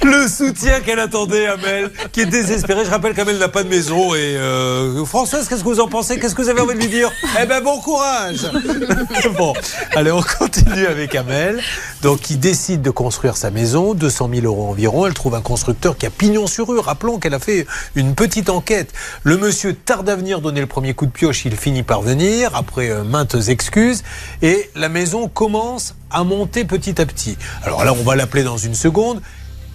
Le 0.04 0.28
soutien 0.28 0.80
qu'elle 0.80 1.00
attendait, 1.00 1.48
Amel, 1.48 1.92
qui 2.12 2.22
est 2.22 2.26
désespérée. 2.26 2.86
Je 2.86 2.90
rappelle 2.90 3.14
qu'Amel 3.14 3.38
n'a 3.38 3.50
pas 3.50 3.64
de 3.64 3.70
maison. 3.70 4.14
Et 4.16 4.38
euh, 4.38 5.04
Françoise, 5.06 5.48
qu'est-ce 5.48 5.64
que 5.64 5.68
vous 5.68 5.80
en 5.80 5.88
pensez? 5.88 6.20
Qu'est-ce 6.20 6.36
que 6.36 6.42
vous 6.42 6.50
avez 6.50 6.62
envie 6.62 6.76
de 6.76 6.80
lui 6.80 6.88
dire? 6.88 7.12
Eh 7.42 7.46
ben, 7.46 7.62
bon 7.62 7.80
courage 7.80 8.50
Bon, 9.38 9.54
allez, 9.96 10.12
on 10.12 10.22
continue 10.22 10.86
avec 10.86 11.16
Amel. 11.16 11.62
Donc, 12.02 12.22
qui 12.22 12.38
décide 12.38 12.82
de 12.82 12.90
construire 12.90 13.36
sa 13.38 13.52
maison, 13.52 13.94
200 13.94 14.30
000 14.34 14.46
euros 14.46 14.70
environ. 14.70 15.06
Elle 15.06 15.14
trouve 15.14 15.36
un 15.36 15.42
constructeur 15.42 15.98
qui 15.98 16.06
a 16.06 16.10
pignon 16.10 16.48
sur 16.48 16.68
rue. 16.68 16.80
Rappelons 16.80 17.20
qu'elle 17.20 17.34
a 17.34 17.40
fait 17.40 17.68
une 17.96 18.16
petite 18.16 18.50
enquête. 18.50 18.94
Le 19.24 19.38
monsieur 19.38 19.74
tarde 19.74 20.10
à 20.10 20.16
venir 20.16 20.42
donner 20.42 20.62
le 20.62 20.68
premier 20.68 20.94
coup 20.94 21.06
de 21.06 21.12
pioche. 21.12 21.46
Il 21.46 21.56
finit 21.56 21.84
par 21.84 22.02
venir, 22.02 22.56
après 22.56 22.90
euh, 22.90 23.04
maintes 23.04 23.36
excuses. 23.48 24.04
Et 24.42 24.70
la 24.76 24.90
maison 24.90 25.28
commence 25.28 25.96
à 26.12 26.24
monter 26.24 26.66
petit 26.66 27.00
à 27.02 27.06
petit. 27.06 27.38
Alors 27.64 27.84
là, 27.84 27.94
on 27.94 28.04
va 28.04 28.16
l'appeler 28.16 28.44
dans 28.44 28.58
une 28.58 28.76
seconde. 28.76 29.22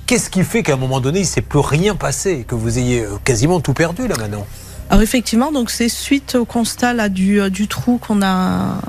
Qu'est-ce 0.07 0.29
qui 0.29 0.45
fait 0.45 0.63
qu'à 0.63 0.75
un 0.75 0.77
moment 0.77 1.01
donné, 1.01 1.21
il 1.21 1.23
ne 1.23 1.27
s'est 1.29 1.41
plus 1.41 1.61
rien 1.61 1.95
passé, 1.95 2.45
que 2.47 2.55
vous 2.55 2.79
ayez 2.79 3.05
euh, 3.05 3.17
quasiment 3.25 3.61
tout 3.61 3.73
perdu 3.73 4.07
là 4.07 4.17
maintenant? 4.19 4.47
Alors 4.91 5.03
effectivement, 5.03 5.51
donc 5.51 5.71
c'est 5.71 5.89
suite 5.89 6.35
au 6.35 6.45
constat 6.45 6.93
euh, 6.93 7.49
du 7.49 7.69
trou 7.69 7.99
qu'on 7.99 8.21
a 8.21 8.81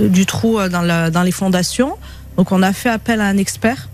euh, 0.00 0.08
du 0.08 0.24
trou 0.24 0.58
dans, 0.70 1.22
les 1.22 1.32
fondations. 1.32 1.96
Donc 2.38 2.52
on 2.52 2.62
a 2.62 2.72
fait 2.72 2.88
appel 2.88 3.20
à 3.20 3.26
un 3.26 3.36
expert. 3.36 3.90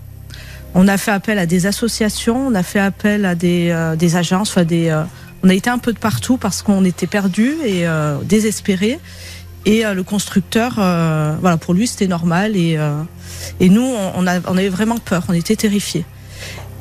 On 0.73 0.87
a 0.87 0.97
fait 0.97 1.11
appel 1.11 1.37
à 1.37 1.45
des 1.45 1.65
associations, 1.65 2.47
on 2.47 2.55
a 2.55 2.63
fait 2.63 2.79
appel 2.79 3.25
à 3.25 3.35
des, 3.35 3.71
agences, 4.15 4.55
on 4.55 5.49
a 5.49 5.53
été 5.53 5.69
un 5.69 5.79
peu 5.79 5.93
de 5.93 5.99
partout 5.99 6.37
parce 6.37 6.61
qu'on 6.61 6.85
était 6.85 7.07
perdus 7.07 7.55
et 7.65 7.87
euh, 7.87 8.17
désespérés. 8.23 8.99
Et 9.65 9.83
le 9.83 10.03
constructeur, 10.03 10.75
voilà, 10.75 11.57
pour 11.57 11.73
lui 11.73 11.87
c'était 11.87 12.07
normal 12.07 12.55
et, 12.55 12.77
nous 13.59 13.93
on 14.15 14.25
avait 14.25 14.69
vraiment 14.69 14.97
peur, 14.99 15.23
on 15.27 15.33
était 15.33 15.55
terrifiés. 15.55 16.05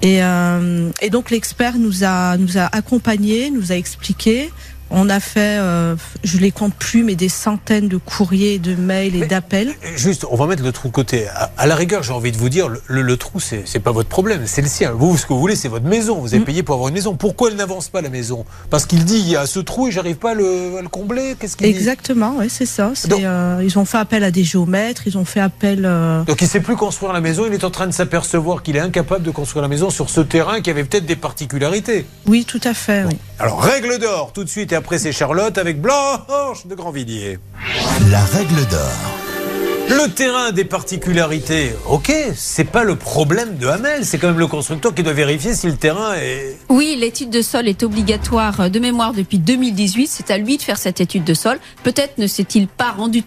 Et, 0.03 0.23
euh, 0.23 0.91
et 1.01 1.11
donc 1.11 1.31
l'expert 1.31 1.77
nous 1.79 2.05
a 2.05 2.37
nous 2.37 2.57
a 2.57 2.67
accompagnés, 2.75 3.51
nous 3.51 3.73
a 3.73 3.77
expliqué. 3.77 4.51
On 4.91 5.11
a 5.11 5.21
fait, 5.21 5.59
euh, 5.59 5.97
je 6.25 6.39
les 6.39 6.51
compte 6.51 6.75
plus, 6.75 7.05
mais 7.05 7.15
des 7.15 7.29
centaines 7.29 7.89
de 7.89 7.99
courriers, 7.99 8.59
de 8.59 8.75
mails 8.75 9.17
et 9.23 9.27
d'appels. 9.27 9.75
Juste, 9.97 10.25
on 10.31 10.37
va 10.37 10.47
mettre 10.47 10.63
le 10.63 10.73
trou 10.73 10.89
de 10.89 10.93
côté. 10.95 11.29
À, 11.29 11.51
à 11.59 11.67
la 11.67 11.75
rigueur, 11.77 12.03
j'ai 12.03 12.13
envie 12.13 12.33
de 12.33 12.39
vous 12.39 12.49
dire, 12.49 12.69
le, 12.69 12.81
le- 12.87 13.03
le 13.03 13.17
trou, 13.19 13.39
c'est 13.41 13.63
c'est 13.67 13.81
pas 13.81 13.93
votre 13.93 14.09
problème, 14.09 14.43
c'est 14.47 14.63
le 14.63 14.69
sien. 14.69 14.93
Vous, 14.93 15.17
ce 15.19 15.27
que 15.27 15.33
vous 15.35 15.41
voulez, 15.41 15.57
c'est 15.57 15.69
votre 15.69 15.85
maison. 15.87 16.21
Vous 16.21 16.29
avez 16.29 16.39
Mm. 16.41 16.45
payé 16.45 16.63
pour 16.63 16.75
avoir 16.75 16.89
une 16.89 16.95
maison. 16.95 17.15
Pourquoi 17.17 17.51
elle 17.51 17.57
n'avance 17.57 17.89
pas 17.89 18.01
la 18.01 18.09
maison? 18.09 18.45
Parce 18.71 18.87
qu'il 18.87 19.05
dit, 19.05 19.19
il 19.19 19.29
y 19.29 19.37
a 19.37 19.47
ce 19.47 19.59
trou 19.61 19.89
et 19.89 19.91
j'arrive 19.91 20.17
pas 20.17 20.31
à 20.31 20.35
le, 20.35 20.79
à 20.79 20.83
le 20.83 20.89
combler. 20.89 21.35
Qu'est-ce 21.39 21.57
qu'il 21.57 21.67
dit? 21.71 21.77
Exactement, 21.79 22.37
c'est 22.49 22.65
ça. 22.67 22.93
C'est, 22.95 23.09
Donc- 23.09 23.23
euh, 23.23 23.61
ils 23.63 23.79
ont 23.79 23.85
fait 23.85 23.99
appel 23.99 24.25
à 24.25 24.31
des 24.31 24.45
géomètres, 24.45 25.03
ils 25.07 25.19
ont 25.19 25.25
fait 25.27 25.41
appel. 25.41 25.85
euh, 25.85 26.23
Donc 26.25 26.41
il 26.41 26.49
sait 26.49 26.61
plus 26.61 26.77
construire 26.77 27.13
la 27.13 27.21
maison. 27.21 27.45
Il 27.47 27.53
est 27.53 27.65
en 27.65 27.71
train 27.71 27.87
de 27.87 27.93
s'apercevoir 27.93 28.63
qu'il 28.63 28.77
est 28.77 28.81
incapable 28.81 29.23
de 29.25 29.31
construire 29.31 29.63
la 29.63 29.69
maison 29.69 29.91
sur 29.91 30.09
ce 30.09 30.21
terrain 30.23 30.61
qui 30.63 30.71
avait 30.71 30.85
peut-être 30.85 31.07
des 31.07 31.17
particularités. 31.17 32.07
Oui, 32.27 32.45
tout 32.47 32.61
à 32.65 32.73
fait. 32.75 33.05
Oui. 33.05 33.17
Alors 33.39 33.61
règle 33.63 33.99
d'or 33.99 34.33
tout 34.33 34.45
de 34.45 34.49
suite 34.49 34.73
après 34.79 34.99
c'est 34.99 35.13
Charlotte 35.13 35.59
avec 35.59 35.81
Blanche 35.81 36.67
de 36.67 36.75
Grandvilliers. 36.77 37.39
La 38.11 38.25
règle 38.25 38.65
d'or. 38.71 39.19
Le 39.91 40.09
terrain 40.09 40.49
a 40.49 40.53
des 40.53 40.67
particularités, 40.67 41.73
ok, 41.87 42.13
c'est 42.37 42.71
pas 42.71 42.85
le 42.85 42.95
problème 42.95 43.57
de 43.57 43.67
Hamel, 43.67 44.05
c'est 44.05 44.19
quand 44.19 44.29
même 44.29 44.39
le 44.39 44.47
constructeur 44.47 44.95
qui 44.95 45.03
doit 45.03 45.15
vérifier 45.15 45.55
si 45.55 45.67
le 45.67 45.77
terrain 45.77 46.15
est. 46.15 46.59
Oui, 46.69 46.95
l'étude 47.01 47.31
de 47.31 47.41
sol 47.41 47.67
est 47.67 47.83
obligatoire 47.83 48.71
de 48.71 48.79
mémoire 48.79 49.15
depuis 49.15 49.39
2018. 49.39 50.07
C'est 50.07 50.31
à 50.31 50.37
lui 50.37 50.59
de 50.59 50.63
faire 50.63 50.77
cette 50.77 51.01
étude 51.01 51.25
de 51.25 51.35
sol. 51.35 51.59
Peut-être 51.83 52.19
ne 52.19 52.27
s'est-il 52.27 52.69
pas 52.69 52.91
rendu, 52.91 53.25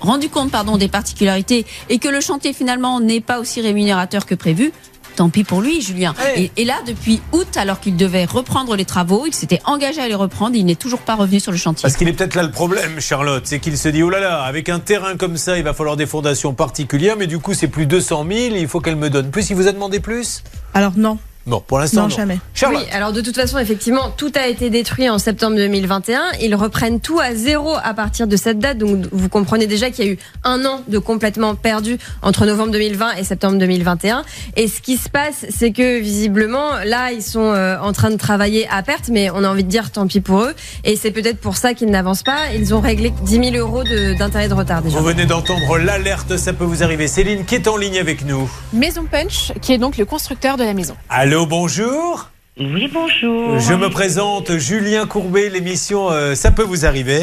rendu 0.00 0.28
compte 0.28 0.52
pardon, 0.52 0.76
des 0.76 0.88
particularités 0.88 1.66
et 1.90 1.98
que 1.98 2.08
le 2.08 2.20
chantier 2.20 2.52
finalement 2.52 3.00
n'est 3.00 3.20
pas 3.20 3.40
aussi 3.40 3.60
rémunérateur 3.60 4.24
que 4.26 4.36
prévu. 4.36 4.72
Tant 5.16 5.30
pis 5.30 5.44
pour 5.44 5.62
lui, 5.62 5.80
Julien. 5.80 6.14
Et 6.36 6.64
là, 6.64 6.74
depuis 6.86 7.22
août, 7.32 7.56
alors 7.56 7.80
qu'il 7.80 7.96
devait 7.96 8.26
reprendre 8.26 8.76
les 8.76 8.84
travaux, 8.84 9.24
il 9.26 9.34
s'était 9.34 9.60
engagé 9.64 10.00
à 10.02 10.08
les 10.08 10.14
reprendre. 10.14 10.54
Il 10.56 10.66
n'est 10.66 10.74
toujours 10.74 11.00
pas 11.00 11.14
revenu 11.14 11.40
sur 11.40 11.52
le 11.52 11.58
chantier. 11.58 11.82
Parce 11.82 11.96
qu'il 11.96 12.06
est 12.06 12.12
peut-être 12.12 12.34
là 12.34 12.42
le 12.42 12.50
problème, 12.50 13.00
Charlotte, 13.00 13.42
c'est 13.46 13.58
qu'il 13.58 13.78
se 13.78 13.88
dit 13.88 14.02
oh 14.02 14.10
là 14.10 14.20
là, 14.20 14.42
avec 14.42 14.68
un 14.68 14.78
terrain 14.78 15.16
comme 15.16 15.38
ça, 15.38 15.56
il 15.56 15.64
va 15.64 15.72
falloir 15.72 15.96
des 15.96 16.04
fondations 16.06 16.52
particulières, 16.52 17.16
mais 17.16 17.26
du 17.26 17.38
coup 17.38 17.54
c'est 17.54 17.68
plus 17.68 17.86
200 17.86 18.26
000, 18.30 18.56
il 18.56 18.68
faut 18.68 18.80
qu'elle 18.80 18.96
me 18.96 19.08
donne 19.08 19.30
plus. 19.30 19.48
Il 19.48 19.56
vous 19.56 19.68
a 19.68 19.72
demandé 19.72 20.00
plus? 20.00 20.42
Alors 20.74 20.92
non, 20.96 21.18
Bon, 21.46 21.62
pour 21.64 21.78
l'instant 21.78 22.02
non, 22.02 22.08
non. 22.08 22.16
jamais. 22.16 22.38
Charlotte. 22.54 22.82
Oui, 22.82 22.88
alors 22.92 23.12
de 23.12 23.20
toute 23.20 23.36
façon, 23.36 23.58
effectivement, 23.58 24.10
tout 24.16 24.32
a 24.34 24.48
été 24.48 24.68
détruit 24.68 25.08
en 25.08 25.18
septembre 25.18 25.56
2021. 25.56 26.20
Ils 26.42 26.54
reprennent 26.56 27.00
tout 27.00 27.20
à 27.20 27.34
zéro 27.34 27.74
à 27.82 27.94
partir 27.94 28.26
de 28.26 28.36
cette 28.36 28.58
date. 28.58 28.78
Donc 28.78 29.06
vous 29.12 29.28
comprenez 29.28 29.66
déjà 29.66 29.90
qu'il 29.90 30.04
y 30.04 30.08
a 30.08 30.12
eu 30.12 30.18
un 30.42 30.64
an 30.64 30.80
de 30.88 30.98
complètement 30.98 31.54
perdu 31.54 31.98
entre 32.22 32.46
novembre 32.46 32.72
2020 32.72 33.14
et 33.18 33.24
septembre 33.24 33.58
2021. 33.58 34.24
Et 34.56 34.66
ce 34.66 34.80
qui 34.80 34.96
se 34.96 35.08
passe, 35.08 35.46
c'est 35.50 35.70
que 35.70 36.00
visiblement, 36.00 36.70
là, 36.84 37.12
ils 37.12 37.22
sont 37.22 37.40
euh, 37.52 37.78
en 37.80 37.92
train 37.92 38.10
de 38.10 38.16
travailler 38.16 38.66
à 38.68 38.82
perte, 38.82 39.08
mais 39.08 39.30
on 39.30 39.44
a 39.44 39.48
envie 39.48 39.62
de 39.64 39.68
dire 39.70 39.90
tant 39.92 40.06
pis 40.08 40.20
pour 40.20 40.40
eux. 40.40 40.54
Et 40.82 40.96
c'est 40.96 41.12
peut-être 41.12 41.38
pour 41.38 41.56
ça 41.56 41.74
qu'ils 41.74 41.90
n'avancent 41.90 42.24
pas. 42.24 42.50
Ils 42.56 42.74
ont 42.74 42.80
réglé 42.80 43.12
10 43.22 43.50
000 43.52 43.56
euros 43.56 43.84
de- 43.84 44.14
d'intérêt 44.18 44.48
de, 44.48 44.54
retard 44.54 44.82
déjà. 44.82 44.98
Vous 44.98 45.04
venez 45.04 45.26
d'entendre 45.26 45.78
l'alerte, 45.78 46.36
ça 46.38 46.52
peut 46.52 46.64
vous 46.64 46.82
arriver. 46.82 47.06
Céline 47.06 47.44
qui 47.44 47.54
est 47.54 47.68
en 47.68 47.76
ligne 47.76 47.98
avec 47.98 48.24
nous? 48.24 48.50
Maison 48.72 49.04
Punch, 49.08 49.52
qui 49.62 49.72
est 49.74 49.78
donc 49.78 49.96
le 49.96 50.04
constructeur 50.04 50.56
de 50.56 50.64
la 50.64 50.74
maison. 50.74 50.96
Allô, 51.08 51.35
bonjour. 51.44 52.30
Oui, 52.58 52.88
bonjour. 52.90 53.58
Je 53.60 53.74
me 53.74 53.90
présente, 53.90 54.56
Julien 54.56 55.04
Courbet, 55.04 55.50
l'émission 55.50 56.10
euh, 56.10 56.34
Ça 56.34 56.50
peut 56.50 56.62
vous 56.62 56.86
arriver. 56.86 57.20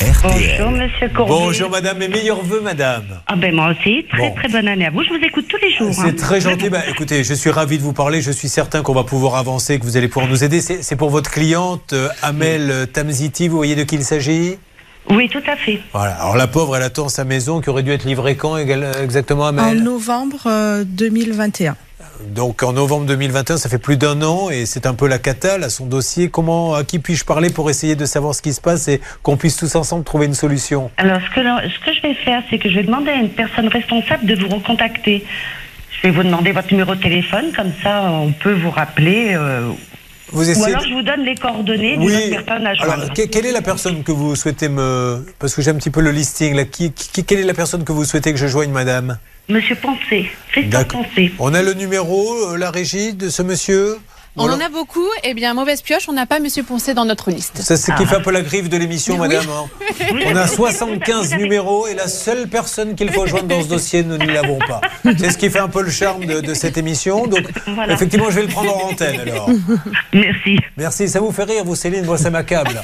Bonjour, 0.00 0.30
RTL. 0.30 0.70
monsieur 0.70 1.08
Courbet. 1.08 1.32
Bonjour 1.32 1.70
madame 1.70 2.00
et 2.02 2.06
meilleurs 2.08 2.44
vœux 2.44 2.60
madame. 2.60 3.02
Ah 3.26 3.34
ben 3.34 3.52
moi 3.52 3.70
aussi, 3.72 4.04
très 4.08 4.28
Bon. 4.28 4.34
très 4.36 4.46
bonne 4.48 4.68
année 4.68 4.86
à 4.86 4.90
vous. 4.90 5.02
Je 5.02 5.08
vous 5.08 5.16
écoute 5.24 5.46
tous 5.48 5.56
les 5.60 5.72
jours. 5.72 5.88
hein. 5.88 6.04
C'est 6.06 6.14
très 6.14 6.40
gentil. 6.40 6.68
Bah, 6.70 6.82
écoutez, 6.88 7.24
je 7.24 7.34
suis 7.34 7.50
ravi 7.50 7.78
de 7.78 7.82
vous 7.82 7.92
parler. 7.94 8.20
Je 8.22 8.30
suis 8.30 8.48
certain 8.48 8.82
qu'on 8.82 8.94
va 8.94 9.02
pouvoir 9.02 9.34
avancer, 9.34 9.80
que 9.80 9.84
vous 9.84 9.96
allez 9.96 10.06
pouvoir 10.06 10.30
nous 10.30 10.44
aider. 10.44 10.60
C'est 10.60 10.96
pour 10.96 11.10
votre 11.10 11.32
cliente, 11.32 11.92
euh, 11.92 12.08
Amel 12.22 12.70
euh, 12.70 12.86
Tamziti. 12.86 13.48
Vous 13.48 13.56
voyez 13.56 13.74
de 13.74 13.82
qui 13.82 13.96
il 13.96 14.04
s'agit? 14.04 14.56
Oui, 15.10 15.28
tout 15.28 15.42
à 15.48 15.56
fait. 15.56 15.80
Voilà. 15.92 16.14
Alors 16.14 16.36
la 16.36 16.46
pauvre, 16.46 16.76
elle 16.76 16.82
attend 16.84 17.08
sa 17.08 17.24
maison 17.24 17.60
qui 17.60 17.70
aurait 17.70 17.82
dû 17.82 17.90
être 17.90 18.04
livrée 18.04 18.36
quand 18.36 18.56
égal- 18.56 18.86
exactement, 19.02 19.44
En 19.44 19.58
Amel 19.58 19.82
novembre 19.82 20.42
euh, 20.46 20.84
2021. 20.84 21.76
Donc 22.24 22.62
en 22.62 22.72
novembre 22.72 23.06
2021, 23.06 23.56
ça 23.58 23.68
fait 23.68 23.78
plus 23.78 23.96
d'un 23.96 24.20
an 24.22 24.50
et 24.50 24.66
c'est 24.66 24.86
un 24.86 24.94
peu 24.94 25.06
la 25.06 25.18
cata 25.18 25.54
à 25.54 25.68
son 25.68 25.86
dossier. 25.86 26.28
Comment, 26.30 26.74
à 26.74 26.84
qui 26.84 26.98
puis-je 26.98 27.24
parler 27.24 27.50
pour 27.50 27.68
essayer 27.70 27.96
de 27.96 28.04
savoir 28.04 28.34
ce 28.34 28.42
qui 28.42 28.52
se 28.52 28.60
passe 28.60 28.88
et 28.88 29.00
qu'on 29.22 29.36
puisse 29.36 29.56
tous 29.56 29.74
ensemble 29.76 30.04
trouver 30.04 30.26
une 30.26 30.34
solution? 30.34 30.90
Alors, 30.96 31.20
ce 31.20 31.34
que, 31.34 31.40
ce 31.40 31.78
que 31.84 31.92
je 31.94 32.02
vais 32.02 32.14
faire, 32.14 32.42
c'est 32.50 32.58
que 32.58 32.68
je 32.68 32.76
vais 32.76 32.82
demander 32.84 33.10
à 33.10 33.16
une 33.16 33.30
personne 33.30 33.68
responsable 33.68 34.26
de 34.26 34.34
vous 34.34 34.48
recontacter. 34.48 35.24
Je 35.90 36.08
vais 36.08 36.10
vous 36.10 36.22
demander 36.22 36.52
votre 36.52 36.70
numéro 36.70 36.94
de 36.94 37.00
téléphone, 37.00 37.52
comme 37.54 37.72
ça, 37.82 38.10
on 38.10 38.32
peut 38.32 38.52
vous 38.54 38.70
rappeler. 38.70 39.32
euh, 39.34 39.70
Vous 40.32 40.46
ou 40.46 40.50
essayez 40.50 40.66
alors, 40.66 40.82
de- 40.82 40.88
je 40.88 40.94
vous 40.94 41.02
donne 41.02 41.20
les 41.24 41.34
coordonnées 41.36 41.96
d'une 41.96 42.10
autre 42.10 42.44
personne 42.44 42.66
à 42.66 42.74
joindre. 42.74 42.92
Alors, 42.92 43.12
que- 43.14 43.22
quelle 43.26 43.46
est 43.46 43.52
la 43.52 43.62
personne 43.62 44.02
que 44.02 44.12
vous 44.12 44.34
souhaitez 44.36 44.68
me. 44.68 45.24
Parce 45.38 45.54
que 45.54 45.62
j'ai 45.62 45.70
un 45.70 45.74
petit 45.76 45.90
peu 45.90 46.00
le 46.00 46.10
listing 46.10 46.54
là. 46.54 46.64
Qui, 46.64 46.92
qui- 46.92 47.24
quelle 47.24 47.40
est 47.40 47.44
la 47.44 47.54
personne 47.54 47.84
que 47.84 47.92
vous 47.92 48.04
souhaitez 48.04 48.32
que 48.32 48.38
je 48.38 48.46
joigne, 48.46 48.70
madame? 48.72 49.18
Monsieur 49.48 49.76
Christophe 49.76 50.70
D'accord. 50.70 51.02
Poncé. 51.04 51.32
On 51.38 51.54
a 51.54 51.62
le 51.62 51.74
numéro, 51.74 52.34
euh, 52.48 52.56
la 52.58 52.70
régie 52.72 53.14
de 53.14 53.28
ce 53.28 53.42
monsieur? 53.42 53.96
On 54.38 54.46
Voilà. 54.46 54.56
en 54.64 54.66
a 54.66 54.68
beaucoup. 54.68 55.06
Eh 55.24 55.32
bien, 55.34 55.54
mauvaise 55.54 55.80
pioche, 55.82 56.08
on 56.08 56.12
n'a 56.12 56.26
pas 56.26 56.40
Monsieur 56.40 56.62
Poncé 56.62 56.92
dans 56.92 57.04
notre 57.06 57.30
liste. 57.30 57.58
C'est 57.62 57.76
ce 57.76 57.90
qui 57.92 58.04
fait 58.04 58.16
un 58.16 58.20
peu 58.20 58.30
la 58.30 58.42
griffe 58.42 58.68
de 58.68 58.76
l'émission, 58.76 59.14
Oui. 59.14 59.20
madame. 59.20 59.46
hein. 59.50 59.64
On 60.26 60.36
a 60.36 60.46
75 60.46 61.34
numéros 61.36 61.86
et 61.86 61.94
la 61.94 62.06
seule 62.08 62.46
personne 62.48 62.94
qu'il 62.94 63.10
faut 63.12 63.26
joindre 63.26 63.46
dans 63.48 63.62
ce 63.62 63.68
dossier, 63.68 64.02
nous 64.02 64.18
ne 64.18 64.26
l'avons 64.26 64.58
pas. 64.58 64.80
C'est 65.18 65.30
ce 65.30 65.38
qui 65.38 65.48
fait 65.48 65.58
un 65.58 65.68
peu 65.68 65.82
le 65.82 65.90
charme 65.90 66.26
de, 66.26 66.40
de 66.40 66.54
cette 66.54 66.76
émission. 66.76 67.26
Donc, 67.26 67.44
Voilà. 67.66 67.94
effectivement, 67.94 68.26
je 68.30 68.36
vais 68.36 68.42
le 68.42 68.48
prendre 68.48 68.76
en 68.76 68.90
antenne 68.90 69.20
alors. 69.20 69.48
Merci. 70.12 70.58
Merci. 70.76 71.08
Ça 71.08 71.20
vous 71.20 71.32
fait 71.32 71.44
rire, 71.44 71.64
vous, 71.64 71.74
Céline? 71.76 72.04
Moi, 72.04 72.18
ça 72.18 72.30
m'accable. 72.30 72.80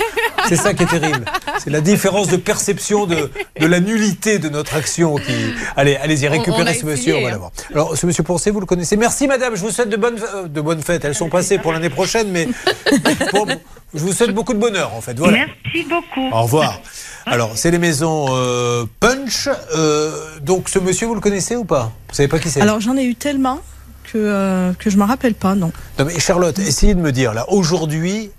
C'est 0.49 0.57
ça 0.57 0.75
qui 0.75 0.83
est 0.83 0.87
terrible. 0.87 1.25
C'est 1.63 1.71
la 1.71 1.81
différence 1.81 2.29
de 2.29 2.37
perception 2.37 3.07
de, 3.07 3.31
de 3.61 3.67
la 3.67 3.79
nullité 3.79 4.39
de 4.41 4.49
notre 4.49 4.75
action 4.75 5.17
qui. 5.17 5.33
Allez, 5.77 5.97
allez-y, 5.97 6.27
On- 6.27 6.31
on 6.31 6.33
récupérez 6.33 6.75
ce 6.75 6.85
monsieur. 6.87 7.17
On 7.17 7.23
va 7.23 7.29
hein. 7.29 7.31
l'avoir. 7.33 7.51
Alors, 7.73 7.97
ce 7.97 8.07
monsieur 8.07 8.23
Poncé, 8.25 8.51
vous 8.51 8.59
le 8.61 8.67
connaissez. 8.67 8.97
Merci, 8.97 9.29
madame. 9.29 9.55
Je 9.55 9.61
vous 9.61 9.71
souhaite 9.71 9.89
de 9.91 9.97
bonnes, 9.97 10.19
euh, 10.35 10.49
de 10.49 10.61
bonnes 10.61 10.83
fêtes. 10.83 11.05
Elles 11.05 11.15
sont 11.15 11.29
passées 11.43 11.59
pour 11.59 11.73
l'année 11.73 11.91
prochaine, 11.91 12.29
mais 12.31 12.49
pour- 13.31 13.47
je 13.95 14.01
vous 14.01 14.13
souhaite 14.13 14.33
beaucoup 14.35 14.55
de 14.55 14.59
bonheur, 14.59 14.95
en 14.95 15.01
fait. 15.03 15.19
Voilà. 15.19 15.39
Merci 15.39 15.87
beaucoup. 15.89 16.29
Au 16.35 16.43
revoir. 16.43 16.81
Alors, 17.27 17.53
c'est 17.57 17.71
les 17.71 17.79
maisons 17.79 18.27
euh, 18.31 18.85
Punch. 19.01 19.49
Euh, 19.77 20.11
donc, 20.41 20.69
ce 20.69 20.79
monsieur, 20.79 21.07
vous 21.07 21.15
le 21.15 21.21
connaissez 21.21 21.57
ou 21.57 21.65
pas? 21.65 21.93
Vous 22.09 22.15
savez 22.15 22.29
pas 22.29 22.39
qui 22.39 22.49
c'est? 22.49 22.61
Alors 22.63 22.81
j'en 22.81 22.97
ai 22.97 23.05
eu 23.05 23.15
tellement 23.15 23.61
que, 24.05 24.17
euh, 24.19 24.73
que 24.79 24.89
je 24.91 24.97
m'en 24.97 25.07
rappelle 25.07 25.35
pas, 25.35 25.55
non. 25.55 25.73
Non, 25.99 26.05
mais 26.07 26.19
Charlotte, 26.19 26.59
essayez 26.59 26.95
de 26.95 27.01
me 27.01 27.13
dire, 27.13 27.35
là, 27.35 27.45
aujourd'hui, 27.51 28.31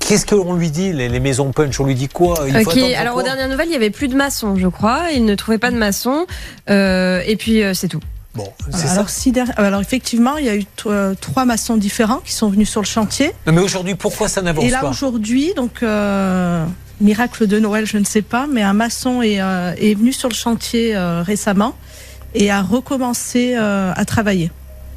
qu'est-ce 0.00 0.26
qu'on 0.26 0.54
lui 0.54 0.70
dit, 0.70 0.92
les, 0.92 1.08
les 1.08 1.20
maisons 1.20 1.52
Punch? 1.52 1.78
On 1.80 1.84
lui 1.84 1.94
dit 1.94 2.08
quoi? 2.08 2.44
Il 2.48 2.64
faut 2.64 2.70
alors 2.96 3.16
aux 3.16 3.22
dernières 3.22 3.48
nouvelles, 3.48 3.68
il 3.68 3.72
y 3.72 3.76
avait 3.76 3.90
plus 3.90 4.08
de 4.08 4.16
maçons, 4.16 4.56
je 4.56 4.68
crois. 4.68 5.10
Ils 5.12 5.24
ne 5.24 5.34
trouvaient 5.34 5.58
pas 5.58 5.70
de 5.70 5.76
maçons. 5.76 6.26
Euh, 6.70 7.20
et 7.26 7.36
puis, 7.36 7.62
euh, 7.62 7.74
c'est 7.74 7.88
tout. 7.88 8.00
Bon, 8.34 8.48
c'est 8.70 8.86
ça. 8.88 8.92
Alors, 8.94 9.10
si 9.10 9.30
der- 9.32 9.50
euh, 9.58 9.66
alors 9.66 9.80
effectivement, 9.80 10.36
il 10.38 10.44
y 10.46 10.48
a 10.48 10.56
eu 10.56 10.64
euh, 10.86 11.14
trois 11.20 11.44
maçons 11.44 11.76
différents 11.76 12.20
qui 12.24 12.32
sont 12.32 12.48
venus 12.48 12.68
sur 12.68 12.80
le 12.80 12.86
chantier. 12.86 13.30
Non, 13.46 13.52
mais 13.52 13.60
aujourd'hui, 13.60 13.94
pourquoi 13.94 14.28
ça 14.28 14.42
n'avance 14.42 14.64
Et 14.64 14.70
là 14.70 14.80
pas 14.80 14.88
aujourd'hui, 14.90 15.52
donc 15.54 15.82
euh, 15.82 16.64
miracle 17.00 17.46
de 17.46 17.58
Noël, 17.60 17.86
je 17.86 17.96
ne 17.98 18.04
sais 18.04 18.22
pas, 18.22 18.46
mais 18.50 18.62
un 18.62 18.72
maçon 18.72 19.22
est, 19.22 19.40
euh, 19.40 19.72
est 19.78 19.94
venu 19.94 20.12
sur 20.12 20.28
le 20.28 20.34
chantier 20.34 20.96
euh, 20.96 21.22
récemment 21.22 21.74
et 22.34 22.50
a 22.50 22.60
recommencé 22.62 23.54
euh, 23.56 23.92
à 23.94 24.04
travailler. 24.04 24.50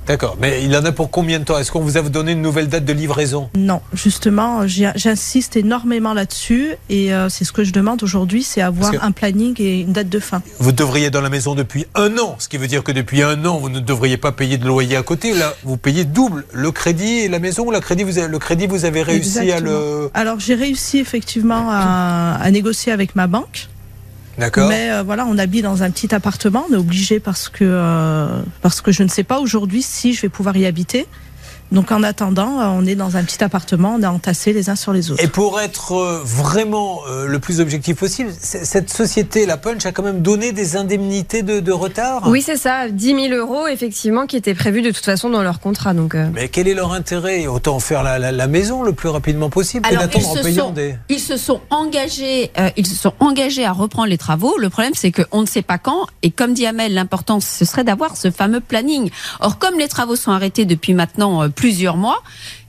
D'accord, 0.08 0.38
mais 0.40 0.64
il 0.64 0.74
en 0.78 0.86
a 0.86 0.94
pour 0.94 1.12
combien 1.12 1.40
de 1.40 1.44
temps? 1.44 1.58
Est-ce 1.58 1.70
qu'on 1.70 1.82
vous 1.82 1.98
a 1.98 2.02
donné 2.02 2.32
une 2.32 2.42
nouvelle 2.42 2.70
date 2.70 2.86
de 2.86 2.94
livraison? 2.94 3.50
Non, 3.58 3.82
justement, 3.94 4.66
j'insiste 4.66 5.58
énormément 5.58 6.14
là-dessus 6.14 6.76
et 6.90 7.14
euh, 7.14 7.28
c'est 7.28 7.44
ce 7.44 7.52
que 7.52 7.66
je 7.66 7.74
demande 7.74 8.02
aujourd'hui, 8.04 8.42
c'est 8.42 8.62
avoir 8.62 8.94
un 9.02 9.12
planning 9.12 9.54
et 9.60 9.82
une 9.82 9.92
date 9.92 10.08
de 10.08 10.20
fin. 10.20 10.42
Vous 10.60 10.72
devriez 10.72 11.08
être 11.08 11.14
dans 11.14 11.22
la 11.22 11.30
maison 11.30 11.56
depuis 11.56 11.86
un 11.94 12.18
an, 12.20 12.38
ce 12.40 12.48
qui 12.48 12.58
veut 12.58 12.68
dire 12.68 12.84
que 12.84 12.94
depuis 12.94 13.22
un 13.22 13.44
an, 13.46 13.58
vous 13.58 13.70
ne 13.70 13.82
devriez 13.82 14.16
pas 14.16 14.32
payer 14.32 14.58
de 14.58 14.66
loyer 14.66 14.96
à 14.96 15.04
côté. 15.04 15.34
Là, 15.34 15.54
vous 15.64 15.76
payez 15.76 16.06
double 16.06 16.46
le 16.54 16.72
crédit 16.72 17.20
et 17.20 17.28
la 17.28 17.40
maison. 17.40 17.70
La 17.70 17.82
crédit, 17.82 18.04
vous 18.04 18.18
avez, 18.18 18.30
le 18.30 18.40
crédit, 18.40 18.68
vous 18.68 18.86
avez 18.86 19.02
réussi 19.02 19.52
à 19.52 19.60
le. 19.60 20.10
Alors 20.14 20.40
j'ai 20.40 20.56
réussi 20.56 21.00
effectivement 21.00 21.68
à, 21.70 22.38
à 22.42 22.52
négocier 22.52 22.94
avec 22.94 23.16
ma 23.16 23.28
banque. 23.28 23.68
Mais 24.68 24.92
euh, 24.92 25.04
voilà, 25.04 25.26
on 25.26 25.38
habite 25.38 25.64
dans 25.64 25.84
un 25.84 25.90
petit 25.90 26.14
appartement, 26.14 26.66
on 26.70 26.74
est 26.74 26.78
obligé 26.78 27.20
parce 27.20 27.50
que 27.50 27.64
euh, 27.64 28.42
parce 28.62 28.82
que 28.82 28.92
je 28.92 29.04
ne 29.04 29.08
sais 29.08 29.24
pas 29.24 29.40
aujourd'hui 29.40 29.82
si 29.82 30.14
je 30.14 30.22
vais 30.22 30.30
pouvoir 30.30 30.56
y 30.58 30.66
habiter. 30.66 31.08
Donc 31.72 31.92
en 31.92 32.02
attendant, 32.04 32.60
euh, 32.62 32.66
on 32.68 32.86
est 32.86 32.96
dans 32.96 33.18
un 33.18 33.24
petit 33.24 33.44
appartement, 33.44 33.96
on 33.98 34.02
est 34.02 34.06
entassés 34.08 34.54
les 34.54 34.70
uns 34.70 34.76
sur 34.76 34.94
les 34.94 35.12
autres. 35.12 35.24
Et 35.24 35.28
pour 35.28 35.60
être 35.60 35.94
euh, 35.94 36.22
vraiment 36.24 37.02
euh, 37.10 37.26
le 37.28 37.40
plus 37.40 37.60
objectif 37.60 37.98
possible, 37.98 38.32
cette 38.40 38.90
société, 38.90 39.46
la 39.46 39.58
Punch, 39.58 39.86
a 39.86 39.92
quand 39.92 40.04
même 40.04 40.22
donné 40.22 40.52
des 40.54 40.76
indemnités 40.78 41.42
de, 41.44 41.60
de 41.60 41.72
retard? 41.72 42.28
Oui, 42.28 42.42
c'est 42.42 42.58
ça. 42.58 42.90
10 42.90 43.30
000 43.30 43.34
euros, 43.36 43.68
effectivement, 43.68 44.26
qui 44.28 44.38
étaient 44.38 44.54
prévus 44.56 44.82
de 44.82 44.92
toute 44.92 45.04
façon 45.06 45.30
dans 45.30 45.44
leur 45.44 45.60
contrat. 45.60 45.94
Donc, 45.94 46.16
euh, 46.16 46.30
Mais 46.34 46.48
quel 46.48 46.68
est 46.68 46.74
leur 46.74 46.94
intérêt? 46.94 47.48
Autant 47.48 47.80
faire 47.80 48.04
la, 48.04 48.18
la- 48.20 48.32
la 48.32 48.48
maison 48.48 48.84
le 48.84 48.94
plus 48.94 49.10
rapidement 49.10 49.50
possible 49.50 49.84
que 49.86 49.90
Alors, 49.90 50.04
ils 50.04 50.08
d'attendre 50.08 50.40
en 50.40 50.44
payant 50.44 50.66
sont, 50.68 50.72
des. 50.74 50.96
ils 51.10 51.20
se 51.20 51.38
sont 51.38 51.60
engagés, 51.70 52.52
euh, 52.60 52.70
ils 52.78 52.88
se 52.88 52.96
sont 52.96 53.14
engagés 53.20 53.66
à 53.66 53.72
reprendre 53.72 54.08
les 54.08 54.18
travaux. 54.18 54.58
Le 54.58 54.70
problème, 54.70 54.94
c'est 54.96 55.12
qu'on 55.12 55.42
ne 55.42 55.46
sait 55.46 55.62
pas 55.62 55.78
quand. 55.78 56.08
Et 56.24 56.32
comme 56.32 56.54
dit 56.54 56.66
Amel, 56.66 56.94
l'important, 56.94 57.40
ce 57.40 57.66
serait 57.66 57.84
d'avoir 57.84 58.16
ce 58.18 58.32
fameux 58.32 58.60
planning. 58.62 59.10
Or, 59.40 59.58
comme 59.58 59.78
les 59.80 59.88
travaux 59.88 60.16
sont 60.16 60.32
arrêtés 60.32 60.66
depuis 60.66 60.94
maintenant 60.94 61.44
euh, 61.44 61.50
plusieurs 61.58 61.98
mois, 61.98 62.22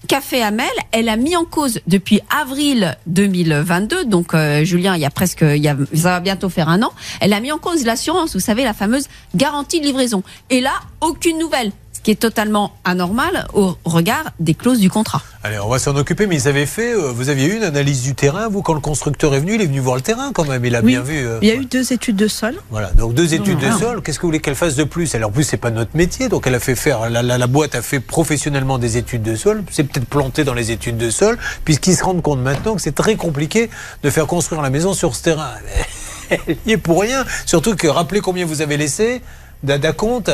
Café 0.09 0.43
Amel, 0.43 0.67
elle 0.93 1.09
a 1.09 1.17
mis 1.17 1.37
en 1.37 1.45
cause 1.45 1.81
depuis 1.87 2.21
avril 2.35 2.97
2022, 3.07 4.07
donc 4.07 4.33
euh, 4.33 4.65
Julien, 4.65 4.97
il 4.97 5.03
y 5.03 5.05
a 5.05 5.11
presque, 5.11 5.43
il 5.43 5.63
y 5.63 5.69
a, 5.69 5.77
ça 5.93 6.13
va 6.13 6.21
bientôt 6.21 6.49
faire 6.49 6.69
un 6.71 6.83
an, 6.83 6.91
elle 7.21 7.35
a 7.35 7.41
mis 7.41 7.53
en 7.53 7.59
cause 7.59 7.85
l'assurance, 7.85 8.33
vous 8.33 8.41
savez, 8.41 8.65
la 8.65 8.73
fameuse 8.73 9.07
garantie 9.35 9.81
de 9.81 9.85
livraison. 9.85 10.23
Et 10.49 10.63
là, 10.63 10.73
aucune 11.03 11.39
nouvelle, 11.39 11.73
ce 11.99 12.03
qui 12.05 12.13
est 12.13 12.21
totalement 12.21 12.73
anormal 12.85 13.49
au 13.55 13.77
regard 13.85 14.23
des 14.39 14.55
clauses 14.55 14.79
du 14.79 14.89
contrat. 14.89 15.21
Allez, 15.43 15.59
on 15.59 15.69
va 15.69 15.81
s'en 15.81 15.97
occuper, 15.97 16.29
mais 16.29 16.37
ils 16.37 16.47
avaient 16.47 16.65
fait. 16.67 16.93
euh, 16.95 17.11
vous 17.13 17.29
aviez 17.29 17.47
eu 17.49 17.57
une 17.57 17.65
analyse 17.65 18.03
du 18.03 18.15
terrain, 18.15 18.49
vous, 18.49 18.63
quand 18.63 18.73
le 18.75 18.79
constructeur 18.81 19.35
est 19.35 19.41
venu, 19.41 19.57
il 19.57 19.61
est 19.63 19.67
venu 19.67 19.81
voir 19.81 19.97
le 19.97 20.03
terrain 20.03 20.31
quand 20.33 20.47
même, 20.47 20.65
il 20.65 20.77
a 20.77 20.81
Oui. 20.81 20.93
bien 20.93 21.03
vu. 21.03 21.17
euh, 21.27 21.41
Il 21.43 21.49
y 21.49 21.51
a 21.51 21.57
eu 21.57 21.65
deux 21.65 21.93
études 21.93 22.15
de 22.15 22.29
sol. 22.29 22.55
Voilà, 22.71 22.93
donc 22.93 23.15
deux 23.15 23.35
études 23.35 23.59
de 23.59 23.71
sol. 23.73 24.01
Qu'est-ce 24.01 24.19
que 24.19 24.23
vous 24.23 24.29
voulez 24.29 24.39
qu'elle 24.41 24.55
fasse 24.55 24.77
de 24.77 24.85
plus? 24.85 25.13
Alors, 25.17 25.31
en 25.31 25.33
plus, 25.33 25.43
c'est 25.43 25.57
pas 25.57 25.71
notre 25.73 25.97
métier, 25.97 26.29
donc 26.29 26.47
elle 26.47 26.55
a 26.55 26.61
fait 26.61 26.77
faire. 26.77 27.11
La, 27.11 27.23
la- 27.23 27.37
la 27.37 27.47
boîte 27.49 27.75
a 27.75 27.83
fait 27.83 27.99
professionnellement 27.99 28.79
des 28.79 28.97
études 28.97 29.23
de 29.23 29.35
sol. 29.35 29.65
C'est 29.71 29.83
peut-être 29.85 30.07
planté 30.09 30.45
dans 30.45 30.55
les 30.55 30.71
études 30.71 30.99
de 30.99 31.11
sol, 31.11 31.37
puisqu'ils 31.65 31.97
se 31.97 32.05
rendent 32.05 32.23
compte 32.23 32.39
maintenant 32.41 32.77
que 32.77 32.81
c'est 32.83 32.95
très 32.95 33.17
compliqué 33.17 33.71
de 34.05 34.11
faire 34.11 34.29
construire 34.29 34.63
la 34.63 34.71
maison 34.71 34.93
sur 34.95 35.17
ce 35.17 35.23
terrain. 35.25 35.51
Elle 36.31 36.57
y 36.67 36.73
est 36.73 36.77
pour 36.77 37.01
rien. 37.01 37.25
Surtout 37.47 37.75
que 37.75 37.89
rappelez 37.89 38.21
combien 38.21 38.47
vous 38.47 38.61
avez 38.63 38.77
laissé 38.77 39.21
d'a- 39.65 39.79
d'acompte 39.79 40.31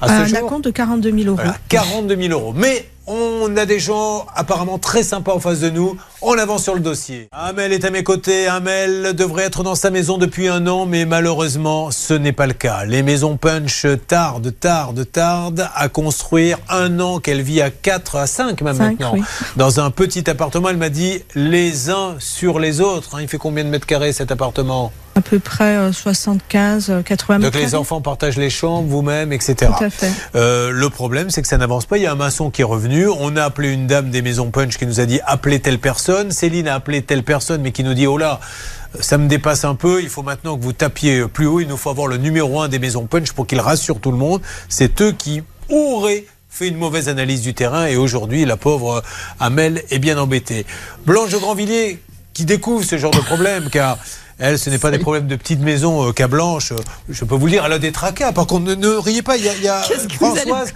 à 0.00 0.08
ce 0.08 0.34
un 0.34 0.34
acompte 0.38 0.64
de 0.64 0.70
42 0.70 1.10
000 1.10 1.24
euros. 1.26 1.36
Voilà, 1.36 1.56
42 1.68 2.16
000 2.16 2.32
euros. 2.32 2.52
Mais 2.56 2.88
on 3.06 3.56
a 3.56 3.66
des 3.66 3.80
gens 3.80 4.26
apparemment 4.36 4.78
très 4.78 5.02
sympas 5.02 5.32
en 5.34 5.40
face 5.40 5.58
de 5.58 5.70
nous. 5.70 5.96
On 6.20 6.38
avance 6.38 6.62
sur 6.62 6.74
le 6.74 6.80
dossier. 6.80 7.28
Amel 7.32 7.72
est 7.72 7.84
à 7.84 7.90
mes 7.90 8.04
côtés. 8.04 8.46
Amel 8.46 9.14
devrait 9.14 9.42
être 9.42 9.64
dans 9.64 9.74
sa 9.74 9.90
maison 9.90 10.18
depuis 10.18 10.46
un 10.46 10.66
an, 10.68 10.86
mais 10.86 11.04
malheureusement, 11.04 11.90
ce 11.90 12.14
n'est 12.14 12.30
pas 12.32 12.46
le 12.46 12.52
cas. 12.52 12.84
Les 12.84 13.02
maisons 13.02 13.36
Punch 13.36 13.86
tardent, 14.06 14.52
tardent, 14.60 15.04
tardent 15.10 15.68
à 15.74 15.88
construire. 15.88 16.58
Un 16.68 17.00
an 17.00 17.18
qu'elle 17.18 17.42
vit 17.42 17.60
à 17.60 17.70
4, 17.70 18.16
à 18.16 18.26
5 18.28 18.60
même 18.62 18.76
maintenant. 18.76 19.14
oui. 19.14 19.22
Dans 19.56 19.80
un 19.80 19.90
petit 19.90 20.30
appartement, 20.30 20.68
elle 20.68 20.76
m'a 20.76 20.88
dit 20.90 21.22
les 21.34 21.90
uns 21.90 22.14
sur 22.20 22.60
les 22.60 22.80
autres. 22.80 23.16
hein. 23.16 23.22
Il 23.22 23.26
fait 23.28 23.38
combien 23.38 23.64
de 23.64 23.68
mètres 23.68 23.86
carrés 23.86 24.12
cet 24.12 24.30
appartement? 24.30 24.92
À 25.14 25.20
peu 25.20 25.38
près 25.38 25.76
euh, 25.76 25.92
75, 25.92 26.90
euh, 26.90 27.02
80 27.02 27.38
Donc 27.38 27.54
mètres 27.54 27.58
les 27.58 27.74
enfants 27.74 28.00
partagent 28.00 28.38
les 28.38 28.50
chambres, 28.50 28.88
vous-même, 28.88 29.32
etc. 29.32 29.70
Tout 29.76 29.84
à 29.84 29.90
fait. 29.90 30.10
Euh, 30.34 30.70
le 30.70 30.90
problème, 30.90 31.30
c'est 31.30 31.42
que 31.42 31.48
ça 31.48 31.58
n'avance 31.58 31.84
pas. 31.84 31.98
Il 31.98 32.02
y 32.02 32.06
a 32.06 32.12
un 32.12 32.16
maçon 32.16 32.50
qui 32.50 32.62
est 32.62 32.64
revenu. 32.64 33.08
On 33.08 33.36
a 33.36 33.44
appelé 33.44 33.72
une 33.72 33.86
dame 33.86 34.10
des 34.10 34.22
maisons 34.22 34.50
Punch 34.50 34.78
qui 34.78 34.86
nous 34.86 35.00
a 35.00 35.06
dit 35.06 35.20
appelez 35.26 35.60
telle 35.60 35.78
personne. 35.78 36.30
Céline 36.30 36.68
a 36.68 36.74
appelé 36.74 37.02
telle 37.02 37.24
personne, 37.24 37.60
mais 37.60 37.72
qui 37.72 37.84
nous 37.84 37.94
dit 37.94 38.06
oh 38.06 38.16
là, 38.16 38.40
ça 39.00 39.18
me 39.18 39.28
dépasse 39.28 39.64
un 39.64 39.74
peu. 39.74 40.02
Il 40.02 40.08
faut 40.08 40.22
maintenant 40.22 40.56
que 40.56 40.62
vous 40.62 40.72
tapiez 40.72 41.26
plus 41.28 41.46
haut. 41.46 41.60
Il 41.60 41.68
nous 41.68 41.76
faut 41.76 41.90
avoir 41.90 42.06
le 42.06 42.16
numéro 42.16 42.60
un 42.60 42.68
des 42.68 42.78
maisons 42.78 43.06
Punch 43.06 43.32
pour 43.32 43.46
qu'il 43.46 43.60
rassure 43.60 44.00
tout 44.00 44.12
le 44.12 44.18
monde. 44.18 44.40
C'est 44.68 45.00
eux 45.02 45.12
qui 45.12 45.42
auraient 45.68 46.24
fait 46.52 46.68
une 46.68 46.76
mauvaise 46.76 47.08
analyse 47.08 47.40
du 47.40 47.54
terrain 47.54 47.86
et 47.86 47.96
aujourd'hui 47.96 48.44
la 48.44 48.58
pauvre 48.58 48.96
euh, 48.96 49.00
Amel 49.40 49.82
est 49.90 49.98
bien 49.98 50.18
embêtée. 50.18 50.66
Blanche 51.06 51.30
de 51.30 51.38
Grandvilliers 51.38 51.98
qui 52.34 52.44
découvre 52.44 52.84
ce 52.84 52.98
genre 52.98 53.10
de 53.10 53.20
problème 53.20 53.70
car 53.70 53.96
elle, 54.42 54.58
ce 54.58 54.68
n'est 54.70 54.78
pas 54.78 54.90
des 54.90 54.98
problèmes 54.98 55.28
de 55.28 55.36
petite 55.36 55.60
maison 55.60 56.08
euh, 56.08 56.12
qu'à 56.12 56.26
Blanche. 56.26 56.72
Euh, 56.72 56.76
Je 57.08 57.24
peux 57.24 57.36
vous 57.36 57.46
le 57.46 57.52
dire, 57.52 57.64
elle 57.64 57.72
a 57.72 57.78
des 57.78 57.92
tracas. 57.92 58.32
Par 58.32 58.46
contre, 58.48 58.64
ne, 58.64 58.74
ne 58.74 58.88
riez 58.88 59.22
pas. 59.22 59.36
Il 59.36 59.44
y 59.44 59.48
a, 59.48 59.54
il 59.54 59.62
y 59.62 59.68
a 59.68 59.80
Françoise 60.16 60.74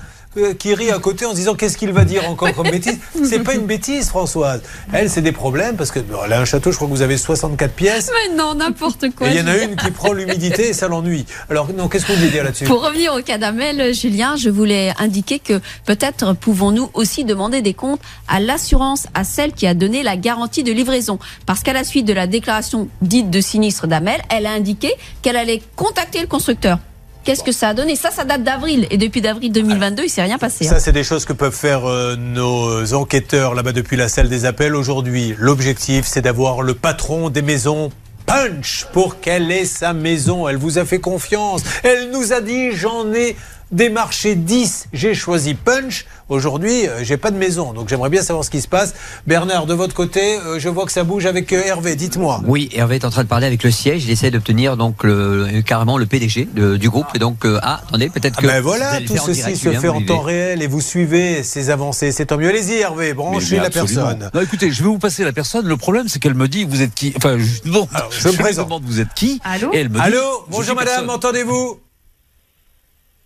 qui 0.58 0.74
rit 0.74 0.90
à 0.90 0.98
côté 0.98 1.26
en 1.26 1.30
se 1.30 1.36
disant 1.36 1.54
qu'est-ce 1.54 1.76
qu'il 1.76 1.92
va 1.92 2.04
dire 2.04 2.28
encore 2.28 2.52
comme 2.52 2.70
bêtise? 2.70 2.98
C'est 3.24 3.40
pas 3.40 3.54
une 3.54 3.66
bêtise, 3.66 4.08
Françoise. 4.08 4.62
Elle, 4.92 5.10
c'est 5.10 5.22
des 5.22 5.32
problèmes 5.32 5.76
parce 5.76 5.90
que 5.90 6.00
bon, 6.00 6.18
elle 6.24 6.32
a 6.32 6.40
un 6.40 6.44
château. 6.44 6.70
Je 6.70 6.76
crois 6.76 6.88
que 6.88 6.92
vous 6.92 7.02
avez 7.02 7.16
64 7.16 7.72
pièces. 7.72 8.10
Mais 8.12 8.34
non, 8.36 8.54
n'importe 8.54 9.14
quoi. 9.14 9.28
Il 9.28 9.36
y 9.36 9.40
en 9.40 9.46
a 9.46 9.56
une 9.56 9.76
qui 9.76 9.90
prend 9.90 10.12
l'humidité 10.12 10.68
et 10.68 10.72
ça 10.72 10.88
l'ennuie. 10.88 11.26
Alors, 11.50 11.72
non, 11.72 11.88
qu'est-ce 11.88 12.06
que 12.06 12.12
vous 12.12 12.18
voulez 12.18 12.30
dire 12.30 12.44
là-dessus? 12.44 12.64
Pour 12.64 12.84
revenir 12.84 13.14
au 13.14 13.22
cas 13.22 13.38
d'Amel, 13.38 13.94
Julien, 13.94 14.36
je 14.36 14.50
voulais 14.50 14.92
indiquer 14.98 15.38
que 15.38 15.60
peut-être 15.84 16.34
pouvons-nous 16.34 16.90
aussi 16.94 17.24
demander 17.24 17.62
des 17.62 17.74
comptes 17.74 18.00
à 18.28 18.40
l'assurance, 18.40 19.06
à 19.14 19.24
celle 19.24 19.52
qui 19.52 19.66
a 19.66 19.74
donné 19.74 20.02
la 20.02 20.16
garantie 20.16 20.62
de 20.62 20.72
livraison. 20.72 21.18
Parce 21.46 21.62
qu'à 21.62 21.72
la 21.72 21.84
suite 21.84 22.06
de 22.06 22.12
la 22.12 22.26
déclaration 22.26 22.88
dite 23.02 23.30
de 23.30 23.40
sinistre 23.40 23.86
d'Amel, 23.86 24.20
elle 24.30 24.46
a 24.46 24.50
indiqué 24.50 24.92
qu'elle 25.22 25.36
allait 25.36 25.62
contacter 25.76 26.20
le 26.20 26.26
constructeur. 26.26 26.78
Qu'est-ce 27.26 27.42
que 27.42 27.52
ça 27.52 27.70
a 27.70 27.74
donné? 27.74 27.96
Ça, 27.96 28.10
ça 28.10 28.24
date 28.24 28.44
d'avril. 28.44 28.86
Et 28.90 28.96
depuis 28.96 29.20
d'avril 29.20 29.52
2022, 29.52 30.04
il 30.04 30.08
s'est 30.08 30.22
rien 30.22 30.38
passé. 30.38 30.64
Ça, 30.64 30.76
hein. 30.76 30.78
c'est 30.80 30.92
des 30.92 31.04
choses 31.04 31.24
que 31.24 31.32
peuvent 31.32 31.54
faire 31.54 31.84
euh, 31.84 32.16
nos 32.16 32.94
enquêteurs 32.94 33.54
là-bas 33.54 33.72
depuis 33.72 33.96
la 33.96 34.08
salle 34.08 34.28
des 34.28 34.44
appels. 34.46 34.74
Aujourd'hui, 34.74 35.34
l'objectif, 35.36 36.06
c'est 36.06 36.22
d'avoir 36.22 36.62
le 36.62 36.74
patron 36.74 37.28
des 37.28 37.42
maisons 37.42 37.90
Punch 38.26 38.86
pour 38.92 39.20
qu'elle 39.20 39.50
ait 39.52 39.64
sa 39.64 39.92
maison. 39.92 40.48
Elle 40.48 40.56
vous 40.56 40.78
a 40.78 40.84
fait 40.84 40.98
confiance. 40.98 41.62
Elle 41.84 42.10
nous 42.10 42.32
a 42.32 42.40
dit 42.40 42.72
j'en 42.72 43.12
ai 43.12 43.36
démarché 43.72 44.34
10. 44.34 44.88
J'ai 44.92 45.14
choisi 45.14 45.54
Punch. 45.54 46.06
Aujourd'hui, 46.28 46.88
euh, 46.88 47.04
j'ai 47.04 47.16
pas 47.16 47.30
de 47.30 47.36
maison. 47.36 47.72
Donc 47.72 47.88
j'aimerais 47.88 48.10
bien 48.10 48.22
savoir 48.22 48.44
ce 48.44 48.50
qui 48.50 48.60
se 48.60 48.66
passe. 48.66 48.94
Bernard, 49.28 49.66
de 49.66 49.74
votre 49.74 49.94
côté, 49.94 50.38
euh, 50.38 50.58
je 50.58 50.68
vois 50.68 50.84
que 50.86 50.90
ça 50.92 51.04
bouge 51.04 51.24
avec 51.26 51.52
euh, 51.52 51.62
Hervé. 51.64 51.94
Dites-moi. 51.94 52.42
Oui, 52.46 52.68
Hervé 52.74 52.96
est 52.96 53.04
en 53.04 53.10
train 53.10 53.22
de 53.22 53.28
parler 53.28 53.46
avec 53.46 53.62
le 53.62 53.70
siège. 53.70 54.04
Il 54.04 54.10
essaie 54.10 54.30
d'obtenir 54.32 54.76
donc 54.76 55.04
le, 55.04 55.62
carrément 55.64 55.98
le 55.98 56.06
PDG 56.06 56.48
de- 56.52 56.76
du 56.76 56.90
groupe. 56.90 57.06
Et 57.14 57.18
donc, 57.20 57.44
euh, 57.44 57.60
ah, 57.62 57.80
attendez, 57.86 58.08
peut-être 58.08 58.34
Ah 58.38 58.42
que. 58.42 58.46
ben 58.48 58.60
voilà, 58.60 59.00
tout 59.06 59.16
ceci 59.16 59.40
direct, 59.40 59.56
se 59.56 59.70
fait 59.72 59.88
en 59.88 60.02
temps 60.02 60.20
réel 60.20 60.62
et 60.62 60.66
vous 60.66 60.80
suivez 60.80 61.44
ces 61.44 61.70
avancées. 61.70 62.10
C'est 62.10 62.26
tant 62.26 62.38
mieux. 62.38 62.48
Allez-y, 62.48 62.74
Hervé, 62.78 63.14
branchez 63.14 63.56
mais 63.58 63.62
la 63.62 63.70
personne. 63.70 64.30
Non, 64.34 64.40
écoutez, 64.40 64.72
je 64.72 64.82
vais 64.82 64.88
vous 64.88 64.98
passer 64.98 65.22
la 65.22 65.32
personne. 65.32 65.66
Le 65.68 65.76
problème, 65.76 66.08
c'est 66.08 66.18
qu'elle 66.18 66.34
me 66.34 66.48
dit, 66.48 66.64
vous 66.64 66.82
êtes 66.82 66.94
qui? 66.94 67.12
Enfin, 67.16 67.36
je, 67.38 67.62
demande- 67.70 67.88
Alors, 67.94 68.10
je 68.10 68.28
me 68.28 68.32
présente. 68.38 68.66
demande, 68.66 68.82
vous 68.84 68.98
êtes 69.00 69.14
qui? 69.14 69.40
Allô? 69.44 69.70
Et 69.72 69.78
elle 69.78 69.90
me 69.90 69.94
dit, 69.94 70.00
Allô, 70.00 70.44
bonjour 70.50 70.74
madame, 70.74 71.06
personne. 71.06 71.06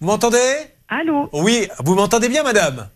Vous 0.00 0.06
m'entendez? 0.06 0.38
Allô? 0.88 1.28
Oui, 1.32 1.68
vous 1.84 1.94
m'entendez 1.94 2.28
bien, 2.30 2.42
madame? 2.42 2.88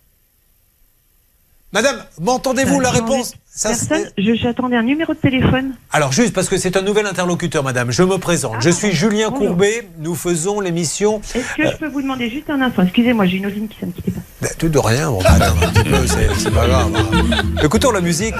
Madame, 1.71 2.03
m'entendez-vous 2.19 2.79
la 2.79 2.91
J'entendais 2.91 3.13
réponse? 3.13 3.33
Ça, 3.45 3.69
Personne, 3.69 4.09
j'attendais 4.17 4.75
un 4.77 4.83
numéro 4.83 5.13
de 5.13 5.19
téléphone. 5.19 5.75
Alors 5.91 6.11
juste 6.11 6.33
parce 6.33 6.49
que 6.49 6.57
c'est 6.57 6.77
un 6.77 6.81
nouvel 6.81 7.05
interlocuteur, 7.05 7.63
madame, 7.63 7.91
je 7.91 8.01
me 8.01 8.17
présente. 8.17 8.53
Ah, 8.55 8.59
je 8.61 8.69
suis 8.69 8.91
Julien 8.91 9.29
bonjour. 9.29 9.49
Courbet, 9.49 9.87
nous 9.99 10.15
faisons 10.15 10.61
l'émission... 10.61 11.21
Est-ce 11.35 11.55
que 11.55 11.67
je 11.69 11.77
peux 11.77 11.87
vous 11.89 12.01
demander 12.01 12.29
juste 12.29 12.49
un 12.49 12.61
instant? 12.61 12.83
Excusez-moi, 12.83 13.25
j'ai 13.27 13.37
une 13.37 13.67
qui 13.67 13.85
ne 13.85 13.91
pas. 13.91 14.21
Ben, 14.41 14.49
tout 14.57 14.69
de 14.69 14.79
rien, 14.79 15.11
bon, 15.11 15.21
madame, 15.21 15.57
un 15.61 15.67
petit 15.67 15.89
peu, 15.89 16.07
c'est 16.37 16.51
pas 16.51 16.67
grave. 16.67 16.91
Écoutons 17.63 17.91
la 17.91 18.01
musique 18.01 18.35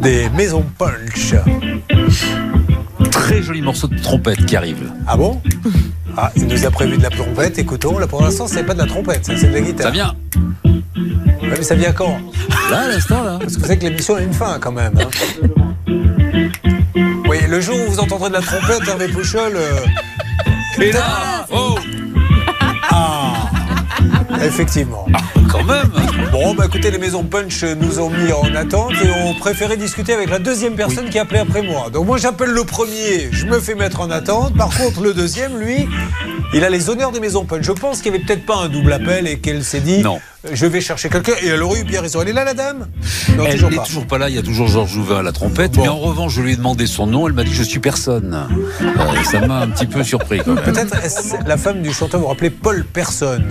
des 0.00 0.28
Maisons 0.30 0.66
Punch. 0.78 1.34
Très 3.32 3.42
joli 3.42 3.62
morceau 3.62 3.86
de 3.88 3.98
trompette 3.98 4.44
qui 4.44 4.56
arrive. 4.56 4.92
Ah 5.08 5.16
bon 5.16 5.40
Ah, 6.18 6.30
il 6.36 6.46
nous 6.46 6.66
a 6.66 6.70
prévu 6.70 6.98
de 6.98 7.02
la 7.02 7.08
trompette, 7.08 7.58
écoutons. 7.58 7.98
Là, 7.98 8.06
pour 8.06 8.20
l'instant, 8.22 8.46
c'est 8.46 8.62
pas 8.62 8.74
de 8.74 8.80
la 8.80 8.84
trompette, 8.84 9.24
c'est 9.24 9.48
de 9.48 9.54
la 9.54 9.60
guitare. 9.62 9.86
Ça 9.86 9.90
vient 9.90 10.14
Ouais, 10.66 11.48
mais 11.56 11.62
ça 11.62 11.74
vient 11.74 11.92
quand 11.92 12.18
là, 12.70 12.80
à 12.80 12.88
l'instant, 12.88 13.22
là. 13.24 13.38
Parce 13.40 13.54
que 13.54 13.60
vous 13.60 13.66
savez 13.66 13.78
que 13.78 13.84
l'émission 13.86 14.16
a 14.16 14.20
une 14.20 14.34
fin 14.34 14.58
quand 14.60 14.72
même. 14.72 14.92
hein. 14.98 15.08
Oui, 17.26 17.38
le 17.48 17.60
jour 17.62 17.74
où 17.88 17.90
vous 17.92 18.00
entendrez 18.00 18.28
de 18.28 18.34
la 18.34 18.42
trompette, 18.42 18.86
Hervé 18.86 19.08
Pouchol. 19.08 19.52
euh, 19.56 19.80
Et 20.82 20.92
là, 20.92 21.46
oh, 21.50 21.76
Ah 22.90 23.48
Effectivement. 24.44 25.06
Quand 25.52 25.64
même. 25.64 25.90
Bon, 26.32 26.54
bah 26.54 26.64
écoutez, 26.66 26.90
les 26.90 26.98
maisons 26.98 27.24
Punch 27.24 27.62
nous 27.62 28.00
ont 28.00 28.08
mis 28.08 28.32
en 28.32 28.54
attente 28.54 28.92
et 29.04 29.10
ont 29.10 29.34
préféré 29.34 29.76
discuter 29.76 30.14
avec 30.14 30.30
la 30.30 30.38
deuxième 30.38 30.76
personne 30.76 31.10
qui 31.10 31.18
appelait 31.18 31.40
après 31.40 31.60
moi. 31.60 31.90
Donc 31.90 32.06
moi 32.06 32.16
j'appelle 32.16 32.50
le 32.50 32.64
premier, 32.64 33.28
je 33.30 33.44
me 33.44 33.60
fais 33.60 33.74
mettre 33.74 34.00
en 34.00 34.10
attente. 34.10 34.56
Par 34.56 34.70
contre, 34.74 35.02
le 35.02 35.12
deuxième, 35.12 35.58
lui, 35.58 35.88
il 36.54 36.64
a 36.64 36.70
les 36.70 36.90
honneurs 36.90 37.12
des 37.12 37.20
maisons 37.20 37.44
Punch. 37.44 37.64
Je 37.64 37.72
pense 37.72 38.00
qu'il 38.02 38.12
n'y 38.12 38.18
avait 38.18 38.26
peut-être 38.26 38.44
pas 38.46 38.56
un 38.56 38.68
double 38.68 38.92
appel 38.92 39.26
et 39.26 39.38
qu'elle 39.38 39.64
s'est 39.64 39.80
dit 39.80 39.98
Non. 40.02 40.18
je 40.52 40.66
vais 40.66 40.80
chercher 40.80 41.08
quelqu'un. 41.08 41.32
Et 41.42 41.48
elle 41.48 41.62
aurait 41.62 41.80
eu 41.80 41.84
bien 41.84 42.00
raison. 42.00 42.20
Elle 42.22 42.28
est 42.28 42.32
là, 42.32 42.44
la 42.44 42.54
dame? 42.54 42.88
Non, 43.36 43.44
Elle 43.46 43.52
toujours 43.54 43.70
n'est 43.70 43.76
toujours 43.78 44.06
pas 44.06 44.18
là, 44.18 44.28
il 44.28 44.34
y 44.34 44.38
a 44.38 44.42
toujours 44.42 44.68
Georges 44.68 44.92
Jouvin 44.92 45.18
à 45.20 45.22
la 45.22 45.32
trompette. 45.32 45.72
Bon. 45.72 45.82
Mais 45.82 45.88
en 45.88 45.98
revanche, 45.98 46.34
je 46.34 46.42
lui 46.42 46.52
ai 46.52 46.56
demandé 46.56 46.86
son 46.86 47.06
nom, 47.06 47.26
elle 47.26 47.32
m'a 47.34 47.44
dit 47.44 47.52
je 47.54 47.62
suis 47.62 47.78
personne. 47.80 48.46
Euh, 48.82 49.22
ça 49.24 49.46
m'a 49.46 49.60
un 49.60 49.68
petit 49.68 49.86
peu 49.86 50.02
surpris 50.04 50.40
quand 50.44 50.54
même. 50.54 50.64
Peut-être 50.64 50.96
est-ce 51.04 51.34
la 51.46 51.56
femme 51.56 51.80
du 51.82 51.92
chanteur 51.92 52.20
vous 52.20 52.26
rappelez 52.26 52.50
Paul 52.50 52.84
Personne, 52.84 53.46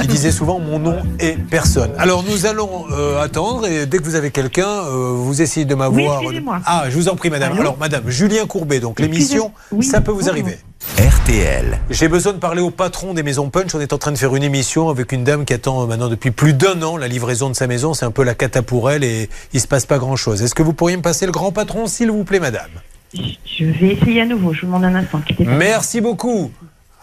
qui 0.00 0.06
disait 0.06 0.32
souvent 0.32 0.58
mon 0.58 0.78
nom 0.78 0.98
est 1.18 1.38
personne. 1.38 1.90
Alors 1.98 2.24
nous 2.28 2.46
allons 2.46 2.84
euh, 2.92 3.22
attendre 3.22 3.66
et 3.66 3.86
dès 3.86 3.98
que 3.98 4.04
vous 4.04 4.14
avez 4.16 4.30
quelqu'un, 4.30 4.68
euh, 4.68 5.12
vous 5.14 5.40
essayez 5.40 5.64
de 5.66 5.74
m'avoir. 5.74 6.22
Oui, 6.22 6.42
ah, 6.66 6.84
je 6.88 6.94
vous 6.96 7.08
en 7.08 7.16
prie, 7.16 7.30
madame. 7.30 7.52
Allô 7.52 7.60
Alors, 7.60 7.78
madame, 7.78 8.02
Julien 8.08 8.46
Courbet, 8.46 8.80
donc 8.80 9.00
l'émission, 9.00 9.52
oui, 9.72 9.84
ça 9.84 10.00
peut 10.00 10.10
vous 10.10 10.18
bonjour. 10.18 10.32
arriver. 10.32 10.58
RTL. 10.94 11.78
J'ai 11.90 12.08
besoin 12.08 12.32
de 12.32 12.38
parler 12.38 12.62
au 12.62 12.70
patron 12.70 13.12
des 13.12 13.22
maisons 13.22 13.50
Punch. 13.50 13.74
On 13.74 13.80
est 13.80 13.92
en 13.92 13.98
train 13.98 14.12
de 14.12 14.16
faire 14.16 14.34
une 14.34 14.44
émission 14.44 14.88
avec 14.88 15.12
une 15.12 15.24
dame 15.24 15.44
qui 15.44 15.52
attend 15.52 15.86
maintenant 15.86 16.08
depuis 16.08 16.30
plus 16.30 16.54
d'un 16.54 16.80
an 16.80 16.96
la 16.96 17.06
livraison 17.06 17.50
de 17.50 17.54
sa 17.54 17.66
maison. 17.66 17.92
C'est 17.92 18.06
un 18.06 18.10
peu 18.10 18.22
la 18.22 18.34
cata 18.34 18.62
pour 18.62 18.90
elle 18.90 19.04
et 19.04 19.28
il 19.52 19.60
se 19.60 19.66
passe 19.66 19.84
pas 19.84 19.98
grand 19.98 20.16
chose. 20.16 20.42
Est-ce 20.42 20.54
que 20.54 20.62
vous 20.62 20.72
pourriez 20.72 20.96
me 20.96 21.02
passer 21.02 21.26
le 21.26 21.32
grand 21.32 21.52
patron, 21.52 21.86
s'il 21.86 22.10
vous 22.10 22.24
plaît, 22.24 22.40
madame? 22.40 22.70
Je 23.12 23.64
vais 23.64 23.94
essayer 23.94 24.22
à 24.22 24.26
nouveau, 24.26 24.54
je 24.54 24.62
vous 24.62 24.66
demande 24.68 24.84
un 24.84 24.94
instant. 24.94 25.20
Merci 25.40 26.00
beaucoup. 26.00 26.50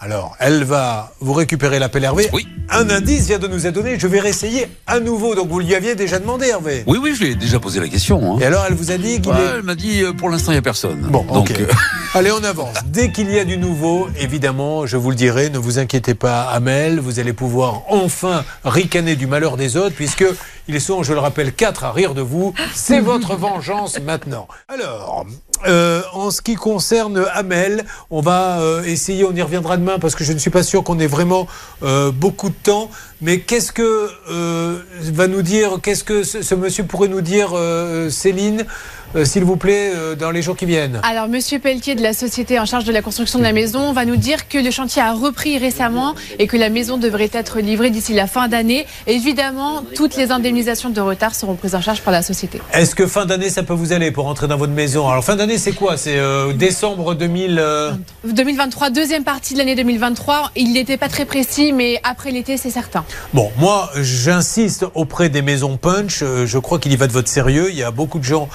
Alors, 0.04 0.36
elle 0.38 0.64
va 0.64 1.14
vous 1.20 1.32
récupérer 1.32 1.78
l'appel 1.78 2.04
Hervé. 2.04 2.28
Oui. 2.34 2.46
Un 2.68 2.90
indice 2.90 3.26
vient 3.26 3.38
de 3.38 3.48
nous 3.48 3.66
être 3.66 3.72
donné. 3.74 3.98
Je 3.98 4.06
vais 4.06 4.20
réessayer 4.20 4.66
à 4.86 5.00
nouveau. 5.00 5.34
Donc, 5.34 5.48
vous 5.48 5.60
lui 5.60 5.74
aviez 5.74 5.94
déjà 5.94 6.18
demandé, 6.18 6.48
Hervé. 6.48 6.84
Oui, 6.86 6.98
oui, 7.02 7.14
je 7.18 7.24
lui 7.24 7.30
ai 7.32 7.34
déjà 7.34 7.58
posé 7.58 7.80
la 7.80 7.88
question. 7.88 8.34
hein. 8.36 8.38
Et 8.38 8.44
alors, 8.44 8.66
elle 8.68 8.74
vous 8.74 8.90
a 8.90 8.98
dit 8.98 9.22
qu'il 9.22 9.32
Ouais, 9.32 9.38
est. 9.38 9.56
elle 9.56 9.62
m'a 9.62 9.74
dit 9.74 10.02
euh, 10.02 10.12
pour 10.12 10.28
l'instant 10.28 10.52
il 10.52 10.56
n'y 10.56 10.58
a 10.58 10.62
personne. 10.62 11.00
Bon, 11.10 11.22
donc 11.24 11.50
euh, 11.52 11.66
Allez, 12.14 12.30
on 12.32 12.44
avance. 12.44 12.76
Dès 12.86 13.12
qu'il 13.12 13.30
y 13.32 13.38
a 13.38 13.46
du 13.46 13.56
nouveau, 13.56 14.08
évidemment, 14.20 14.84
je 14.84 14.98
vous 14.98 15.08
le 15.08 15.16
dirai, 15.16 15.48
ne 15.48 15.56
vous 15.58 15.78
inquiétez 15.78 16.12
pas, 16.14 16.42
Amel, 16.50 17.00
vous 17.00 17.18
allez 17.18 17.32
pouvoir 17.32 17.82
enfin 17.88 18.44
ricaner 18.62 19.16
du 19.16 19.26
malheur 19.26 19.56
des 19.56 19.78
autres, 19.78 19.94
puisque 19.96 20.24
ils 20.68 20.80
sont, 20.80 21.02
je 21.02 21.12
le 21.12 21.18
rappelle, 21.18 21.52
quatre 21.52 21.84
à 21.84 21.92
rire 21.92 22.14
de 22.14 22.22
vous. 22.22 22.54
C'est 22.74 23.00
votre 23.12 23.36
vengeance 23.36 24.00
maintenant. 24.00 24.48
Alors, 24.68 25.26
euh, 25.66 26.02
en 26.12 26.30
ce 26.30 26.42
qui 26.42 26.54
concerne 26.54 27.24
Amel, 27.32 27.84
on 28.10 28.20
va 28.20 28.60
euh, 28.60 28.82
essayer, 28.82 29.24
on 29.24 29.34
y 29.34 29.42
reviendra 29.42 29.76
demain, 29.76 29.98
parce 29.98 30.14
que 30.14 30.24
je 30.24 30.32
ne 30.32 30.38
suis 30.38 30.50
pas 30.50 30.62
sûr 30.62 30.84
qu'on 30.84 30.98
ait 30.98 31.06
vraiment 31.06 31.46
euh, 31.82 32.10
beaucoup 32.10 32.48
de 32.48 32.54
temps. 32.54 32.90
Mais 33.20 33.40
qu'est-ce 33.40 33.72
que 33.72 34.10
euh, 34.30 34.78
va 35.12 35.28
nous 35.28 35.42
dire, 35.42 35.78
qu'est-ce 35.82 36.04
que 36.04 36.22
ce, 36.22 36.42
ce 36.42 36.54
monsieur 36.54 36.84
pourrait 36.84 37.08
nous 37.08 37.22
dire, 37.22 37.50
euh, 37.54 38.10
Céline, 38.10 38.66
euh, 39.16 39.24
s'il 39.24 39.44
vous 39.44 39.56
plaît, 39.56 39.92
euh, 39.94 40.14
dans 40.14 40.30
les 40.30 40.42
jours 40.42 40.56
qui 40.56 40.66
viennent 40.66 41.00
Alors, 41.02 41.28
Monsieur 41.28 41.58
Pelletier 41.58 41.94
de 41.94 42.02
la 42.02 42.12
société 42.12 42.58
en 42.58 42.66
charge 42.66 42.84
de 42.84 42.92
la 42.92 43.02
construction 43.02 43.38
de 43.38 43.44
la 43.44 43.52
maison 43.52 43.92
va 43.92 44.04
nous 44.04 44.16
dire 44.16 44.48
que 44.48 44.58
le 44.58 44.70
chantier 44.70 45.02
a 45.02 45.12
repris 45.12 45.58
récemment 45.58 46.14
et 46.38 46.46
que 46.46 46.56
la 46.56 46.68
maison 46.70 46.96
devrait 46.98 47.30
être 47.32 47.60
livrée 47.60 47.90
d'ici 47.90 48.12
la 48.14 48.26
fin 48.26 48.48
d'année. 48.48 48.86
Évidemment, 49.06 49.84
toutes 49.94 50.16
les 50.16 50.30
indemnisations 50.32 50.90
de 50.90 51.00
retard 51.00 51.34
seront 51.34 51.54
prises 51.54 51.74
en 51.74 51.80
charge 51.80 52.00
par 52.02 52.12
la 52.12 52.22
société. 52.22 52.60
Est-ce 52.72 52.94
que 52.94 53.06
fin 53.06 53.26
d'année, 53.26 53.50
ça 53.50 53.62
peut 53.62 53.74
vous 53.74 53.92
aller 53.92 54.10
pour 54.10 54.24
rentrer 54.24 54.48
dans 54.48 54.56
votre 54.56 54.72
maison? 54.72 55.08
Alors, 55.08 55.24
fin 55.24 55.36
d'année, 55.36 55.58
c'est 55.58 55.72
quoi? 55.72 55.96
C'est 55.96 56.16
euh, 56.18 56.52
décembre 56.52 57.14
2000. 57.14 57.58
euh, 57.58 57.92
2023, 58.24 58.90
deuxième 58.90 59.24
partie 59.24 59.54
de 59.54 59.58
l'année 59.58 59.74
2023. 59.76 60.50
Il 60.56 60.72
n'était 60.72 60.96
pas 60.96 61.08
très 61.08 61.24
précis, 61.24 61.72
mais 61.72 62.00
après 62.02 62.30
l'été, 62.30 62.56
c'est 62.56 62.70
certain. 62.70 63.04
Bon, 63.32 63.50
moi, 63.58 63.90
j'insiste 64.00 64.86
auprès 64.94 65.28
des 65.28 65.42
maisons 65.42 65.76
Punch. 65.76 66.24
je 66.44 66.58
crois 66.58 66.78
qu'il 66.78 66.92
y 66.92 66.96
va 66.96 67.06
de 67.06 67.12
votre 67.12 67.28
sérieux. 67.28 67.68
Il 67.70 67.76
y 67.76 67.82
a 67.82 67.90
beaucoup 67.90 68.18
de 68.18 68.24
gens 68.24 68.48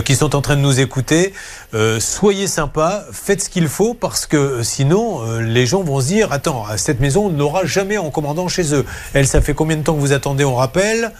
euh, 0.00 0.02
qui 0.02 0.16
sont 0.16 0.34
en 0.34 0.40
train 0.40 0.56
de 0.56 0.60
nous 0.60 0.80
écouter. 0.80 1.32
Euh, 1.74 2.00
soyez 2.00 2.46
sympas, 2.46 3.04
faites 3.12 3.42
ce 3.42 3.50
qu'il 3.50 3.68
faut 3.68 3.94
parce 3.94 4.26
que 4.26 4.36
euh, 4.36 4.62
sinon, 4.62 5.20
les 5.40 5.66
gens 5.66 5.82
vont 5.82 6.00
se 6.00 6.06
dire 6.08 6.32
Attends, 6.32 6.64
cette 6.76 7.00
maison 7.00 7.26
on 7.26 7.30
n'aura 7.30 7.64
jamais 7.64 7.98
en 7.98 8.10
commandant 8.10 8.48
chez 8.48 8.74
eux. 8.74 8.84
Elle, 9.14 9.26
ça 9.26 9.40
fait 9.40 9.54
combien 9.54 9.76
de 9.76 9.82
temps 9.82 9.94
que 9.94 10.00
vous 10.00 10.12
attendez 10.12 10.44
On 10.44 10.54
rappelle? 10.54 11.12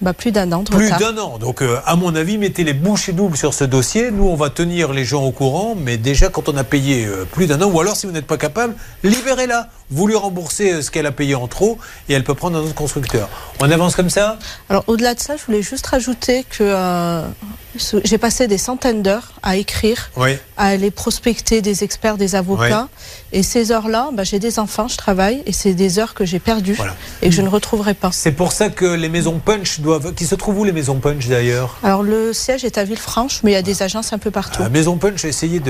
Bah, 0.00 0.12
plus 0.12 0.30
d'un 0.30 0.52
an 0.52 0.62
Plus 0.62 0.90
d'un 0.90 1.16
an. 1.18 1.38
Donc, 1.38 1.60
euh, 1.60 1.78
à 1.84 1.96
mon 1.96 2.14
avis, 2.14 2.38
mettez 2.38 2.62
les 2.62 2.72
bouchées 2.72 3.12
doubles 3.12 3.36
sur 3.36 3.52
ce 3.52 3.64
dossier. 3.64 4.10
Nous, 4.10 4.24
on 4.28 4.36
va 4.36 4.48
tenir 4.50 4.92
les 4.92 5.04
gens 5.04 5.24
au 5.24 5.32
courant. 5.32 5.74
Mais 5.76 5.96
déjà, 5.96 6.28
quand 6.28 6.48
on 6.48 6.56
a 6.56 6.64
payé 6.64 7.04
euh, 7.04 7.24
plus 7.24 7.46
d'un 7.46 7.60
an, 7.62 7.66
ou 7.70 7.80
alors, 7.80 7.96
si 7.96 8.06
vous 8.06 8.12
n'êtes 8.12 8.26
pas 8.26 8.36
capable, 8.36 8.74
libérez-la. 9.02 9.68
Vous 9.90 10.06
lui 10.06 10.16
remboursez 10.16 10.72
euh, 10.72 10.82
ce 10.82 10.90
qu'elle 10.90 11.06
a 11.06 11.12
payé 11.12 11.34
en 11.34 11.48
trop 11.48 11.78
et 12.08 12.12
elle 12.12 12.22
peut 12.22 12.34
prendre 12.34 12.58
un 12.58 12.60
autre 12.60 12.74
constructeur. 12.74 13.28
On 13.60 13.70
avance 13.70 13.96
comme 13.96 14.10
ça? 14.10 14.38
Alors 14.68 14.84
au-delà 14.86 15.14
de 15.14 15.20
ça, 15.20 15.36
je 15.36 15.44
voulais 15.44 15.62
juste 15.62 15.86
rajouter 15.86 16.44
que 16.44 17.22
j'ai 18.04 18.18
passé 18.18 18.48
des 18.48 18.58
centaines 18.58 19.02
d'heures 19.02 19.32
à 19.42 19.56
écrire, 19.56 20.10
Oui. 20.16 20.36
à 20.58 20.66
aller 20.66 20.90
prospecter 20.90 21.62
des 21.62 21.84
experts, 21.84 22.18
des 22.18 22.34
avocats. 22.34 22.88
Et 23.32 23.42
ces 23.42 23.72
heures-là, 23.72 24.08
bah, 24.14 24.24
j'ai 24.24 24.38
des 24.38 24.58
enfants, 24.58 24.88
je 24.88 24.96
travaille, 24.96 25.42
et 25.46 25.52
c'est 25.52 25.74
des 25.74 25.98
heures 25.98 26.14
que 26.14 26.24
j'ai 26.24 26.38
perdues 26.38 26.72
Voilà. 26.74 26.94
et 27.20 27.28
que 27.28 27.34
je 27.34 27.42
ne 27.42 27.48
retrouverai 27.48 27.94
pas. 27.94 28.10
C'est 28.12 28.32
pour 28.32 28.52
ça 28.52 28.70
que 28.70 28.86
les 28.86 29.08
maisons 29.10 29.38
Punch 29.38 29.80
doivent. 29.80 30.14
Qui 30.14 30.24
se 30.24 30.34
trouvent 30.34 30.58
où 30.60 30.64
les 30.64 30.72
maisons 30.72 30.96
Punch 30.98 31.28
d'ailleurs? 31.28 31.76
Alors 31.82 32.02
le 32.02 32.32
siège 32.32 32.64
est 32.64 32.78
à 32.78 32.84
Villefranche, 32.84 33.40
mais 33.42 33.50
il 33.50 33.54
y 33.54 33.58
a 33.58 33.62
des 33.62 33.82
agences 33.82 34.12
un 34.12 34.18
peu 34.18 34.30
partout. 34.30 34.62
La 34.62 34.70
maison 34.70 34.96
Punch 34.96 35.24
a 35.24 35.28
essayé 35.28 35.60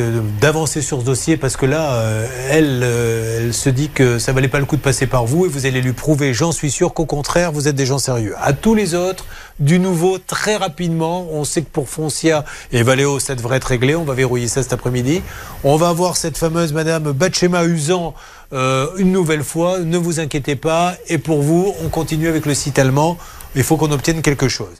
d'avancer 0.40 0.82
sur 0.82 1.00
ce 1.00 1.04
dossier 1.04 1.36
parce 1.36 1.56
que 1.56 1.66
là, 1.66 1.92
euh, 1.94 2.26
elle, 2.50 2.80
euh, 2.84 3.46
elle 3.46 3.54
se 3.54 3.70
dit 3.70 3.88
que 3.88 4.18
ça 4.18 4.32
valait 4.32 4.48
pas 4.48 4.60
le 4.60 4.64
coup 4.66 4.76
de 4.76 4.82
passer 4.82 5.06
par 5.06 5.24
vous 5.26 5.46
et 5.46 5.48
vous 5.48 5.66
allez 5.66 5.80
lui 5.80 5.92
prouver, 5.92 6.34
j'en 6.34 6.52
suis 6.52 6.70
sûr, 6.70 6.94
qu'au 6.94 7.06
contraire, 7.06 7.50
vous 7.52 7.66
êtes 7.68 7.76
des 7.76 7.86
gens 7.86 7.98
sérieux. 7.98 8.34
À 8.40 8.52
tous 8.52 8.74
les 8.74 8.94
autres, 8.94 9.24
du 9.58 9.78
nouveau 9.78 10.18
très 10.18 10.56
rapidement. 10.56 11.26
On 11.32 11.44
sait 11.44 11.62
que 11.62 11.70
pour 11.70 11.88
Foncia 11.88 12.44
et 12.72 12.82
Valéo, 12.82 13.18
ça 13.18 13.34
devrait 13.34 13.56
être 13.56 13.64
réglé. 13.64 13.94
On 13.94 14.04
va 14.04 14.14
verrouiller 14.14 14.48
ça 14.48 14.62
cet 14.62 14.72
après-midi. 14.72 15.22
On 15.64 15.76
va 15.76 15.92
voir 15.92 16.16
cette 16.16 16.36
fameuse 16.36 16.72
Madame 16.72 17.12
Batchema 17.12 17.64
Usan 17.64 18.14
euh, 18.52 18.86
une 18.96 19.12
nouvelle 19.12 19.44
fois. 19.44 19.78
Ne 19.80 19.98
vous 19.98 20.20
inquiétez 20.20 20.56
pas. 20.56 20.94
Et 21.08 21.18
pour 21.18 21.42
vous, 21.42 21.74
on 21.84 21.88
continue 21.88 22.28
avec 22.28 22.46
le 22.46 22.54
site 22.54 22.78
allemand. 22.78 23.18
Il 23.54 23.62
faut 23.62 23.76
qu'on 23.76 23.90
obtienne 23.90 24.22
quelque 24.22 24.48
chose. 24.48 24.76